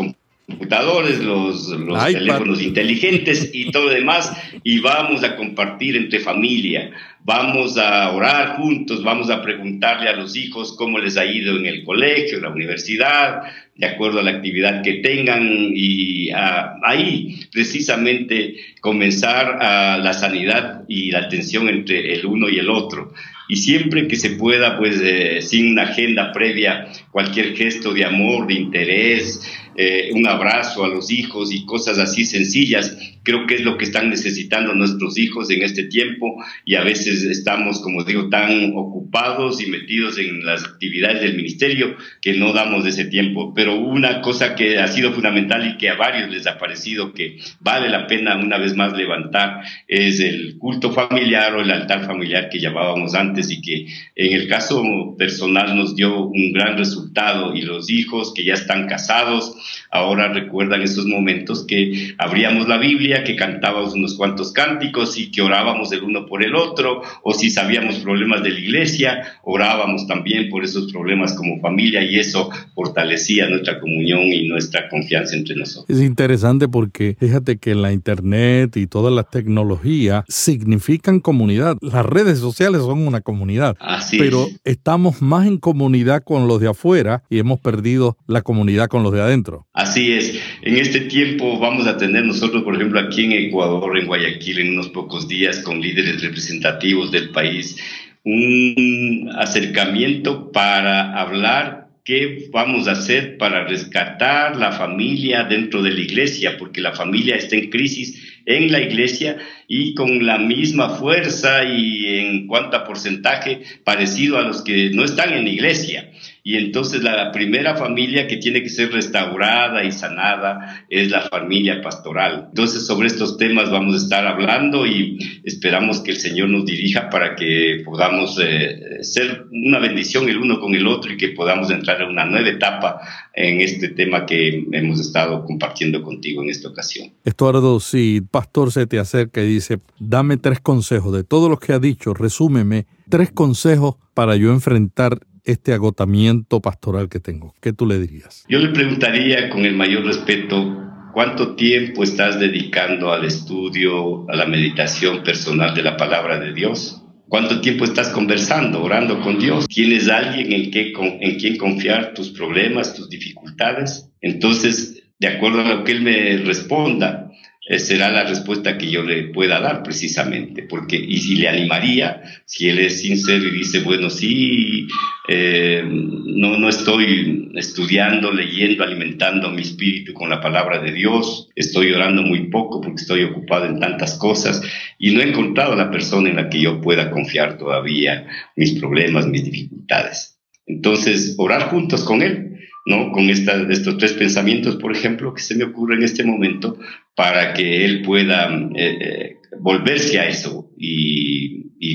computadores, 0.48 1.20
los, 1.20 1.70
los 1.70 2.06
teléfonos 2.06 2.62
inteligentes 2.62 3.50
y 3.54 3.72
todo 3.72 3.86
lo 3.86 3.90
demás, 3.90 4.32
y 4.64 4.80
vamos 4.80 5.24
a 5.24 5.36
compartir 5.36 5.96
entre 5.96 6.20
familia, 6.20 6.92
vamos 7.24 7.78
a 7.78 8.12
orar 8.12 8.58
juntos, 8.58 9.04
vamos 9.04 9.32
a 9.32 9.42
preguntarle 9.42 10.10
a 10.10 10.16
los 10.16 10.36
hijos 10.36 10.76
cómo 10.78 11.00
les 11.00 11.18
ha 11.18 11.26
ido 11.26 11.58
en 11.58 11.66
el 11.66 11.84
colegio, 11.84 12.38
en 12.38 12.44
la 12.44 12.50
universidad, 12.50 13.42
de 13.76 13.88
acuerdo 13.88 14.20
a 14.20 14.24
la 14.24 14.32
actividad 14.32 14.82
que 14.82 14.96
tengan 14.96 15.72
y 15.74 16.30
ah, 16.32 16.78
ahí 16.84 17.40
precisamente 17.52 18.56
comenzar 18.80 19.62
a 19.62 19.98
la 19.98 20.14
sanidad 20.14 20.84
y 20.88 21.12
la 21.12 21.20
atención 21.20 21.68
entre 21.68 22.14
el 22.14 22.26
uno 22.26 22.50
y 22.50 22.58
el 22.58 22.70
otro. 22.70 23.14
Y 23.48 23.58
siempre 23.58 24.08
que 24.08 24.16
se 24.16 24.32
pueda, 24.32 24.78
pues 24.78 25.00
eh, 25.02 25.42
sin 25.42 25.72
una 25.72 25.84
agenda 25.84 26.32
previa, 26.32 26.88
cualquier 27.12 27.56
gesto 27.56 27.94
de 27.94 28.06
amor, 28.06 28.48
de 28.48 28.56
interés, 28.56 29.42
eh, 29.78 30.12
un 30.14 30.26
abrazo 30.26 30.86
a 30.86 30.88
los 30.88 31.12
hijos 31.12 31.54
y 31.54 31.66
cosas 31.66 32.00
así 32.00 32.26
sencillas, 32.26 32.98
creo 33.24 33.46
que 33.46 33.56
es 33.56 33.62
lo 33.62 33.78
que 33.78 33.84
están 33.84 34.10
necesitando 34.10 34.74
nuestros 34.74 35.18
hijos 35.18 35.50
en 35.50 35.64
este 35.64 35.84
tiempo 35.84 36.42
y 36.64 36.76
a 36.76 36.84
veces 36.84 37.24
estamos, 37.24 37.82
como 37.82 38.06
digo, 38.06 38.30
tan 38.30 38.72
ocupados 38.76 39.62
y 39.62 39.66
metidos 39.66 40.18
en 40.18 40.46
las 40.46 40.64
actividades 40.64 41.22
del 41.22 41.36
ministerio 41.36 41.98
que 42.22 42.34
no 42.34 42.54
damos 42.54 42.86
ese 42.86 43.06
tiempo. 43.06 43.54
Pero 43.54 43.76
una 43.76 44.22
cosa 44.22 44.56
que 44.56 44.80
ha 44.80 44.88
sido 44.88 45.12
fundamental 45.12 45.68
y 45.68 45.78
que 45.78 45.90
a 45.90 45.96
varios 45.96 46.30
les 46.30 46.48
ha 46.48 46.58
parecido 46.58 47.12
que 47.14 47.40
vale 47.60 47.90
la 47.90 48.08
pena 48.08 48.38
una 48.38 48.58
vez 48.58 48.76
más 48.78 48.94
levantar 48.94 49.62
es 49.90 50.22
el 50.22 50.58
culto 50.58 50.94
familiar 50.94 51.54
o 51.54 51.62
el 51.62 51.72
altar 51.72 52.06
familiar 52.06 52.48
que 52.50 52.62
llamábamos 52.62 53.14
antes 53.14 53.35
y 53.38 53.62
que 53.62 53.88
en 54.16 54.34
el 54.34 54.48
caso 54.48 54.84
personal 55.18 55.76
nos 55.76 55.96
dio 55.96 56.26
un 56.26 56.54
gran 56.54 56.78
resultado 56.78 57.56
y 57.56 57.62
los 57.62 57.90
hijos 57.90 58.34
que 58.34 58.46
ya 58.46 58.54
están 58.54 58.88
casados, 58.88 59.85
ahora 59.96 60.32
recuerdan 60.32 60.82
esos 60.82 61.06
momentos 61.06 61.66
que 61.66 62.14
abríamos 62.18 62.68
la 62.68 62.78
Biblia, 62.78 63.24
que 63.24 63.36
cantábamos 63.36 63.94
unos 63.94 64.16
cuantos 64.16 64.52
cánticos 64.52 65.18
y 65.18 65.32
que 65.32 65.42
orábamos 65.42 65.92
el 65.92 66.04
uno 66.04 66.26
por 66.26 66.44
el 66.44 66.56
otro, 66.56 67.02
o 67.24 67.34
si 67.34 67.50
sabíamos 67.50 67.96
problemas 67.98 68.44
de 68.44 68.52
la 68.52 68.60
iglesia, 68.60 69.40
orábamos 69.44 70.08
también 70.08 70.50
por 70.50 70.64
esos 70.64 70.92
problemas 70.92 71.34
como 71.34 71.60
familia 71.62 72.04
y 72.04 72.20
eso 72.20 72.50
fortalecía 72.74 73.50
nuestra 73.50 73.80
comunión 73.80 74.22
y 74.22 74.48
nuestra 74.48 74.90
confianza 74.90 75.36
entre 75.36 75.56
nosotros. 75.56 75.86
Es 75.90 76.04
interesante 76.04 76.68
porque 76.68 77.16
fíjate 77.20 77.58
que 77.58 77.76
la 77.76 77.92
internet 77.92 78.78
y 78.78 78.88
toda 78.88 79.12
la 79.12 79.24
tecnología 79.24 80.26
significan 80.28 81.20
comunidad. 81.20 81.78
Las 81.82 82.06
redes 82.06 82.40
sociales 82.40 82.82
son 82.82 83.08
una 83.08 83.22
comunidad, 83.22 83.76
Así 83.80 84.18
pero 84.18 84.48
estamos 84.64 85.22
más 85.22 85.48
en 85.48 85.58
comunidad 85.58 86.24
con 86.24 86.48
los 86.48 86.60
de 86.60 86.70
afuera 86.70 87.24
y 87.30 87.40
hemos 87.40 87.60
perdido 87.60 88.18
la 88.28 88.42
comunidad 88.42 88.88
con 88.88 89.04
los 89.04 89.12
de 89.14 89.22
adentro. 89.22 89.68
Así 89.86 90.14
es. 90.14 90.42
En 90.64 90.78
este 90.78 91.02
tiempo 91.02 91.60
vamos 91.60 91.86
a 91.86 91.96
tener 91.96 92.26
nosotros, 92.26 92.64
por 92.64 92.74
ejemplo, 92.76 93.00
aquí 93.00 93.26
en 93.26 93.34
Ecuador, 93.34 93.96
en 94.00 94.08
Guayaquil, 94.08 94.58
en 94.58 94.70
unos 94.72 94.90
pocos 94.90 95.28
días, 95.28 95.60
con 95.60 95.80
líderes 95.80 96.24
representativos 96.24 97.12
del 97.12 97.30
país, 97.30 97.78
un 98.24 99.30
acercamiento 99.38 100.52
para 100.52 101.14
hablar 101.22 101.90
qué 102.04 102.50
vamos 102.52 102.88
a 102.88 102.94
hacer 102.94 103.38
para 103.38 103.68
rescatar 103.68 104.56
la 104.58 104.72
familia 104.72 105.44
dentro 105.44 105.84
de 105.84 105.92
la 105.92 106.02
iglesia, 106.02 106.58
porque 106.58 106.82
la 106.82 106.94
familia 106.94 107.36
está 107.36 107.56
en 107.56 107.70
crisis 107.70 108.40
en 108.48 108.72
la 108.72 108.80
iglesia 108.80 109.38
y 109.68 109.94
con 109.94 110.26
la 110.26 110.40
misma 110.40 110.90
fuerza 110.98 111.64
y 111.64 112.08
en 112.08 112.48
cuanto 112.48 112.78
a 112.78 112.86
porcentaje 112.86 113.62
parecido 113.84 114.40
a 114.40 114.44
los 114.44 114.64
que 114.64 114.90
no 114.92 115.04
están 115.04 115.34
en 115.34 115.44
la 115.44 115.50
iglesia. 115.50 116.12
Y 116.48 116.58
entonces 116.58 117.02
la 117.02 117.32
primera 117.32 117.76
familia 117.76 118.28
que 118.28 118.38
tiene 118.38 118.62
que 118.62 118.70
ser 118.70 118.92
restaurada 118.92 119.84
y 119.84 119.92
sanada 119.92 120.86
es 120.90 121.10
la 121.10 121.22
familia 121.22 121.82
pastoral. 121.82 122.46
Entonces 122.50 122.86
sobre 122.86 123.08
estos 123.08 123.38
temas 123.38 123.72
vamos 123.72 123.96
a 123.96 123.98
estar 123.98 124.28
hablando 124.28 124.86
y 124.86 125.18
esperamos 125.44 126.02
que 126.02 126.12
el 126.12 126.18
Señor 126.18 126.50
nos 126.50 126.68
dirija 126.68 127.10
para 127.10 127.36
que 127.36 127.82
podamos 127.84 128.40
eh, 128.40 129.00
ser 129.02 129.48
una 129.52 129.80
bendición 129.80 130.30
el 130.30 130.38
uno 130.38 130.60
con 130.60 130.76
el 130.76 130.86
otro 130.86 131.14
y 131.14 131.18
que 131.18 131.30
podamos 131.30 131.72
entrar 131.72 132.04
a 132.04 132.08
una 132.08 132.26
nueva 132.26 132.50
etapa 132.50 133.02
en 133.34 133.62
este 133.62 133.90
tema 133.90 134.28
que 134.28 134.68
hemos 134.72 135.00
estado 135.00 135.46
compartiendo 135.46 136.04
contigo 136.04 136.44
en 136.44 136.52
esta 136.52 136.70
ocasión. 136.70 137.12
Estuardo, 137.24 137.80
si 137.80 138.22
pastor 138.22 138.72
se 138.72 138.86
te 138.86 139.00
acerca 139.00 139.42
y 139.42 139.48
dice, 139.48 139.80
dame 139.98 140.38
tres 140.38 140.60
consejos 140.60 141.12
de 141.12 141.24
todo 141.24 141.50
lo 141.50 141.58
que 141.58 141.74
ha 141.74 141.80
dicho, 141.80 142.14
resúmeme 142.14 142.86
tres 143.10 143.32
consejos 143.32 143.96
para 144.14 144.36
yo 144.36 144.52
enfrentar 144.52 145.18
este 145.46 145.74
agotamiento 145.74 146.62
pastoral 146.62 147.10
que 147.10 147.20
tengo? 147.20 147.54
¿Qué 147.62 147.74
tú 147.74 147.86
le 147.86 148.00
dirías? 148.00 148.46
Yo 148.50 148.60
le 148.60 148.70
preguntaría 148.70 149.50
con 149.50 149.66
el 149.66 149.76
mayor 149.76 150.06
respeto, 150.06 150.78
¿cuánto 151.14 151.56
tiempo 151.56 152.04
estás 152.04 152.40
dedicando 152.40 153.14
al 153.14 153.26
estudio, 153.26 154.30
a 154.30 154.36
la 154.36 154.46
meditación 154.46 155.24
personal 155.24 155.74
de 155.74 155.84
la 155.84 155.98
palabra 155.98 156.40
de 156.40 156.54
Dios? 156.54 157.02
¿Cuánto 157.28 157.60
tiempo 157.62 157.86
estás 157.86 158.10
conversando, 158.10 158.84
orando 158.84 159.22
con 159.22 159.40
Dios? 159.40 159.68
¿Tienes 159.68 160.10
alguien 160.10 160.52
en, 160.52 160.72
en 160.74 161.40
quien 161.40 161.58
confiar 161.58 162.14
tus 162.14 162.30
problemas, 162.30 162.94
tus 162.94 163.10
dificultades? 163.10 164.12
Entonces, 164.22 165.04
de 165.20 165.28
acuerdo 165.28 165.62
a 165.62 165.76
lo 165.76 165.84
que 165.84 165.94
Él 165.94 166.02
me 166.02 166.38
responda, 166.38 167.25
será 167.68 168.12
la 168.12 168.24
respuesta 168.24 168.78
que 168.78 168.92
yo 168.92 169.02
le 169.02 169.24
pueda 169.30 169.60
dar 169.60 169.82
precisamente, 169.82 170.64
porque 170.64 170.98
y 170.98 171.18
si 171.18 171.36
le 171.36 171.48
animaría, 171.48 172.22
si 172.46 172.70
él 172.70 172.78
es 172.80 173.02
sincero 173.02 173.46
y 173.46 173.58
dice, 173.58 173.80
bueno, 173.80 174.12
sí, 174.12 174.88
eh, 175.28 175.84
no, 175.84 176.60
no 176.60 176.70
estoy 176.70 177.52
estudiando, 177.56 178.32
leyendo, 178.32 178.84
alimentando 178.84 179.50
mi 179.50 179.64
espíritu 179.64 180.14
con 180.14 180.30
la 180.30 180.42
palabra 180.42 180.80
de 180.80 180.92
Dios, 180.92 181.50
estoy 181.56 181.92
orando 181.92 182.22
muy 182.22 182.50
poco 182.50 182.82
porque 182.82 183.02
estoy 183.02 183.24
ocupado 183.24 183.66
en 183.66 183.80
tantas 183.80 184.16
cosas 184.20 184.62
y 185.00 185.12
no 185.12 185.22
he 185.22 185.30
encontrado 185.30 185.76
la 185.76 185.90
persona 185.90 186.30
en 186.30 186.36
la 186.36 186.50
que 186.50 186.62
yo 186.62 186.82
pueda 186.82 187.10
confiar 187.10 187.58
todavía 187.58 188.28
mis 188.56 188.74
problemas, 188.80 189.26
mis 189.26 189.44
dificultades. 189.44 190.40
Entonces, 190.68 191.36
orar 191.38 191.70
juntos 191.70 192.04
con 192.04 192.22
él 192.22 192.45
¿no? 192.86 193.12
Con 193.12 193.30
estos 193.30 193.98
tres 193.98 194.14
pensamientos, 194.14 194.76
por 194.78 194.96
ejemplo, 194.96 195.34
que 195.34 195.42
se 195.42 195.56
me 195.56 195.64
ocurre 195.64 195.96
en 195.96 196.04
este 196.04 196.24
momento, 196.24 196.78
para 197.16 197.54
que 197.54 197.84
él 197.84 198.02
pueda 198.04 198.48
eh, 198.76 198.98
eh, 199.02 199.36
volverse 199.60 200.20
a 200.20 200.28
eso 200.28 200.72
y, 200.78 201.54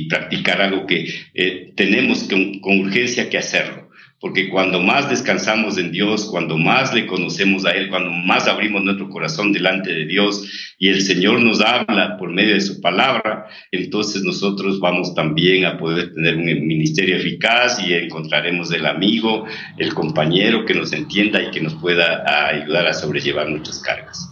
practicar 0.09 0.61
algo 0.61 0.87
que 0.87 1.09
eh, 1.35 1.73
tenemos 1.77 2.25
con 2.25 2.81
urgencia 2.81 3.29
que 3.29 3.39
hacerlo 3.39 3.90
porque 4.21 4.51
cuando 4.51 4.81
más 4.81 5.09
descansamos 5.09 5.79
en 5.79 5.93
Dios, 5.93 6.29
cuando 6.31 6.59
más 6.59 6.93
le 6.93 7.07
conocemos 7.07 7.65
a 7.65 7.71
Él, 7.71 7.89
cuando 7.89 8.11
más 8.11 8.47
abrimos 8.47 8.85
nuestro 8.85 9.09
corazón 9.09 9.53
delante 9.53 9.93
de 9.93 10.05
Dios 10.05 10.75
y 10.79 10.89
el 10.89 11.01
Señor 11.01 11.41
nos 11.41 11.63
habla 11.63 12.19
por 12.19 12.31
medio 12.31 12.55
de 12.55 12.61
su 12.61 12.81
palabra, 12.83 13.47
entonces 13.73 14.23
nosotros 14.23 14.79
vamos 14.79 15.15
también 15.15 15.65
a 15.65 15.79
poder 15.79 16.13
tener 16.13 16.37
un 16.37 16.67
ministerio 16.67 17.17
eficaz 17.17 17.83
y 17.83 17.95
encontraremos 17.95 18.71
el 18.73 18.85
amigo, 18.85 19.47
el 19.79 19.95
compañero 19.95 20.67
que 20.67 20.75
nos 20.75 20.93
entienda 20.93 21.43
y 21.43 21.51
que 21.51 21.63
nos 21.63 21.75
pueda 21.77 22.49
ayudar 22.49 22.87
a 22.87 22.93
sobrellevar 22.93 23.49
nuestras 23.49 23.81
cargas. 23.81 24.27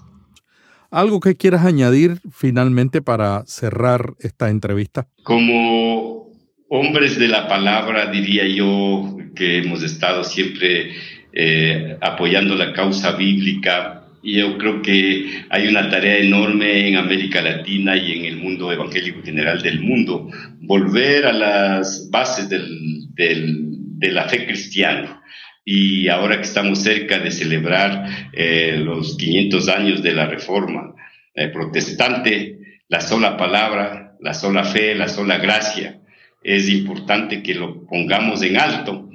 ¿Algo 0.90 1.20
que 1.20 1.36
quieras 1.36 1.64
añadir 1.64 2.18
finalmente 2.30 3.02
para 3.02 3.44
cerrar 3.46 4.14
esta 4.20 4.48
entrevista? 4.50 5.06
Como 5.22 6.28
hombres 6.70 7.18
de 7.18 7.28
la 7.28 7.46
palabra, 7.46 8.10
diría 8.10 8.46
yo, 8.46 9.17
que 9.34 9.58
hemos 9.58 9.82
estado 9.82 10.24
siempre 10.24 10.92
eh, 11.32 11.96
apoyando 12.00 12.54
la 12.54 12.72
causa 12.72 13.12
bíblica. 13.12 14.04
Y 14.22 14.38
yo 14.38 14.58
creo 14.58 14.82
que 14.82 15.44
hay 15.50 15.68
una 15.68 15.88
tarea 15.88 16.18
enorme 16.18 16.88
en 16.88 16.96
América 16.96 17.40
Latina 17.40 17.96
y 17.96 18.12
en 18.12 18.24
el 18.24 18.36
mundo 18.38 18.72
evangélico 18.72 19.22
general 19.22 19.62
del 19.62 19.80
mundo, 19.80 20.28
volver 20.60 21.26
a 21.26 21.32
las 21.32 22.10
bases 22.10 22.48
del, 22.48 22.68
de 23.14 24.10
la 24.10 24.28
fe 24.28 24.46
cristiana. 24.46 25.22
Y 25.64 26.08
ahora 26.08 26.36
que 26.36 26.42
estamos 26.42 26.82
cerca 26.82 27.18
de 27.18 27.30
celebrar 27.30 28.30
eh, 28.32 28.80
los 28.82 29.16
500 29.16 29.68
años 29.68 30.02
de 30.02 30.12
la 30.12 30.26
Reforma 30.26 30.94
eh, 31.34 31.48
protestante, 31.48 32.58
la 32.88 33.00
sola 33.00 33.36
palabra, 33.36 34.16
la 34.20 34.34
sola 34.34 34.64
fe, 34.64 34.94
la 34.94 35.08
sola 35.08 35.38
gracia, 35.38 36.00
es 36.42 36.68
importante 36.68 37.42
que 37.42 37.54
lo 37.54 37.86
pongamos 37.86 38.42
en 38.42 38.56
alto 38.56 39.07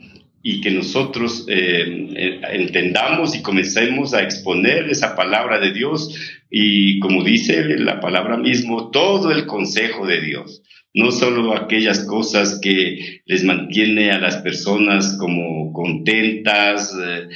y 0.45 0.59
que 0.59 0.71
nosotros 0.71 1.45
eh, 1.47 2.09
eh, 2.15 2.41
entendamos 2.51 3.33
y 3.33 3.41
comencemos 3.41 4.13
a 4.13 4.21
exponer 4.21 4.89
esa 4.89 5.15
palabra 5.15 5.57
de 5.57 5.71
Dios. 5.71 6.13
Y 6.49 6.99
como 6.99 7.23
dice 7.23 7.63
la 7.79 8.01
palabra 8.01 8.35
mismo, 8.35 8.91
todo 8.91 9.31
el 9.31 9.45
consejo 9.45 10.05
de 10.05 10.19
Dios, 10.19 10.61
no 10.93 11.11
solo 11.11 11.55
aquellas 11.55 12.03
cosas 12.03 12.59
que 12.61 13.21
les 13.25 13.45
mantiene 13.45 14.11
a 14.11 14.19
las 14.19 14.37
personas 14.37 15.17
como 15.17 15.71
contentas, 15.71 16.93
eh, 17.01 17.29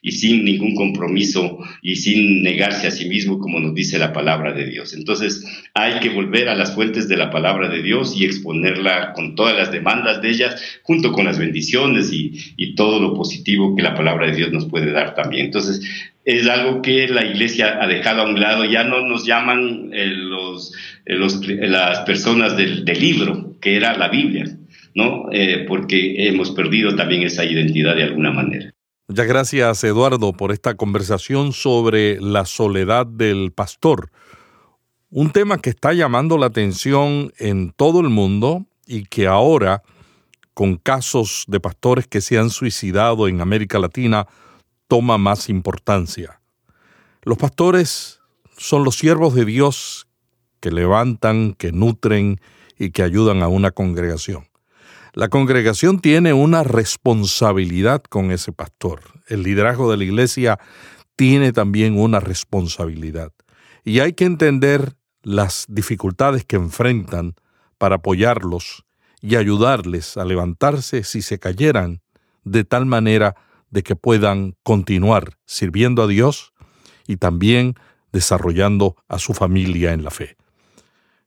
y 0.00 0.12
sin 0.12 0.44
ningún 0.44 0.74
compromiso 0.74 1.58
y 1.80 1.96
sin 1.96 2.42
negarse 2.42 2.86
a 2.86 2.90
sí 2.90 3.06
mismo, 3.06 3.38
como 3.38 3.60
nos 3.60 3.74
dice 3.74 3.98
la 3.98 4.12
palabra 4.12 4.52
de 4.52 4.66
Dios. 4.66 4.94
Entonces 4.94 5.44
hay 5.74 6.00
que 6.00 6.10
volver 6.10 6.48
a 6.48 6.54
las 6.54 6.74
fuentes 6.74 7.08
de 7.08 7.16
la 7.16 7.30
palabra 7.30 7.68
de 7.68 7.82
Dios 7.82 8.14
y 8.18 8.24
exponerla 8.24 9.12
con 9.12 9.34
todas 9.34 9.56
las 9.56 9.72
demandas 9.72 10.22
de 10.22 10.30
ellas, 10.30 10.80
junto 10.82 11.12
con 11.12 11.24
las 11.24 11.38
bendiciones 11.38 12.10
y, 12.12 12.52
todo 12.74 13.00
lo 13.00 13.12
positivo 13.12 13.76
que 13.76 13.82
la 13.82 13.94
palabra 13.94 14.28
de 14.28 14.36
Dios 14.36 14.50
nos 14.50 14.64
puede 14.64 14.92
dar 14.92 15.14
también. 15.14 15.46
Entonces 15.46 15.82
es 16.24 16.48
algo 16.48 16.80
que 16.80 17.06
la 17.06 17.22
iglesia 17.22 17.82
ha 17.82 17.86
dejado 17.86 18.22
a 18.22 18.28
un 18.28 18.40
lado, 18.40 18.64
ya 18.64 18.82
no 18.84 19.06
nos 19.06 19.26
llaman 19.26 19.90
eh, 19.92 20.10
eh, 21.06 21.18
eh, 21.18 21.68
las 21.68 22.00
personas 22.00 22.56
del, 22.56 22.84
libro, 22.84 23.56
que 23.60 23.76
era 23.76 23.96
la 23.96 24.08
Biblia. 24.08 24.46
¿no? 24.94 25.30
porque 25.68 26.28
hemos 26.28 26.50
perdido 26.50 26.94
también 26.94 27.22
esa 27.22 27.46
identidad 27.46 27.96
de 27.96 28.02
alguna 28.02 28.30
manera. 28.30 28.71
Muchas 29.08 29.26
gracias, 29.26 29.82
Eduardo, 29.84 30.32
por 30.32 30.52
esta 30.52 30.76
conversación 30.76 31.52
sobre 31.52 32.20
la 32.20 32.44
soledad 32.44 33.04
del 33.04 33.52
pastor. 33.52 34.10
Un 35.10 35.32
tema 35.32 35.58
que 35.58 35.70
está 35.70 35.92
llamando 35.92 36.38
la 36.38 36.46
atención 36.46 37.32
en 37.38 37.72
todo 37.72 38.00
el 38.00 38.08
mundo 38.08 38.64
y 38.86 39.04
que 39.04 39.26
ahora, 39.26 39.82
con 40.54 40.76
casos 40.76 41.44
de 41.48 41.58
pastores 41.58 42.06
que 42.06 42.20
se 42.20 42.38
han 42.38 42.50
suicidado 42.50 43.26
en 43.26 43.40
América 43.40 43.80
Latina, 43.80 44.28
toma 44.86 45.18
más 45.18 45.48
importancia. 45.48 46.40
Los 47.22 47.38
pastores 47.38 48.20
son 48.56 48.84
los 48.84 48.94
siervos 48.94 49.34
de 49.34 49.44
Dios 49.44 50.06
que 50.60 50.70
levantan, 50.70 51.54
que 51.54 51.72
nutren 51.72 52.40
y 52.78 52.90
que 52.90 53.02
ayudan 53.02 53.42
a 53.42 53.48
una 53.48 53.72
congregación. 53.72 54.51
La 55.14 55.28
congregación 55.28 56.00
tiene 56.00 56.32
una 56.32 56.62
responsabilidad 56.62 58.02
con 58.02 58.30
ese 58.30 58.50
pastor. 58.50 59.02
El 59.26 59.42
liderazgo 59.42 59.90
de 59.90 59.98
la 59.98 60.04
iglesia 60.04 60.58
tiene 61.16 61.52
también 61.52 61.98
una 61.98 62.18
responsabilidad. 62.18 63.30
Y 63.84 64.00
hay 64.00 64.14
que 64.14 64.24
entender 64.24 64.94
las 65.22 65.66
dificultades 65.68 66.46
que 66.46 66.56
enfrentan 66.56 67.34
para 67.76 67.96
apoyarlos 67.96 68.86
y 69.20 69.36
ayudarles 69.36 70.16
a 70.16 70.24
levantarse 70.24 71.04
si 71.04 71.20
se 71.20 71.38
cayeran, 71.38 72.00
de 72.44 72.64
tal 72.64 72.86
manera 72.86 73.36
de 73.70 73.82
que 73.82 73.96
puedan 73.96 74.56
continuar 74.62 75.36
sirviendo 75.44 76.02
a 76.02 76.06
Dios 76.06 76.54
y 77.06 77.18
también 77.18 77.74
desarrollando 78.12 78.96
a 79.08 79.18
su 79.18 79.34
familia 79.34 79.92
en 79.92 80.04
la 80.04 80.10
fe. 80.10 80.36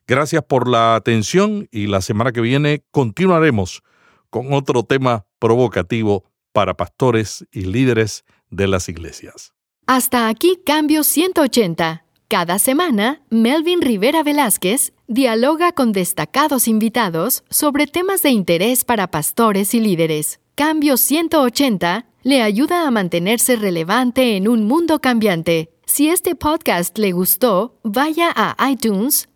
Gracias 0.07 0.43
por 0.43 0.67
la 0.69 0.95
atención 0.95 1.67
y 1.71 1.87
la 1.87 2.01
semana 2.01 2.31
que 2.31 2.41
viene 2.41 2.83
continuaremos 2.91 3.81
con 4.29 4.53
otro 4.53 4.83
tema 4.83 5.25
provocativo 5.39 6.25
para 6.51 6.77
pastores 6.77 7.45
y 7.51 7.61
líderes 7.61 8.23
de 8.49 8.67
las 8.67 8.87
iglesias. 8.87 9.53
Hasta 9.87 10.27
aquí 10.27 10.59
Cambio 10.65 11.03
180. 11.03 12.05
Cada 12.27 12.59
semana, 12.59 13.21
Melvin 13.29 13.81
Rivera 13.81 14.23
Velázquez 14.23 14.93
dialoga 15.07 15.71
con 15.71 15.91
destacados 15.91 16.67
invitados 16.67 17.43
sobre 17.49 17.87
temas 17.87 18.21
de 18.23 18.29
interés 18.29 18.83
para 18.83 19.07
pastores 19.09 19.73
y 19.73 19.79
líderes. 19.79 20.39
Cambio 20.55 20.97
180 20.97 22.05
le 22.23 22.41
ayuda 22.41 22.87
a 22.87 22.91
mantenerse 22.91 23.55
relevante 23.55 24.37
en 24.37 24.47
un 24.47 24.63
mundo 24.65 24.99
cambiante. 24.99 25.71
Si 25.85 26.09
este 26.09 26.35
podcast 26.35 26.97
le 26.97 27.11
gustó, 27.11 27.79
vaya 27.83 28.31
a 28.35 28.69
iTunes 28.69 29.29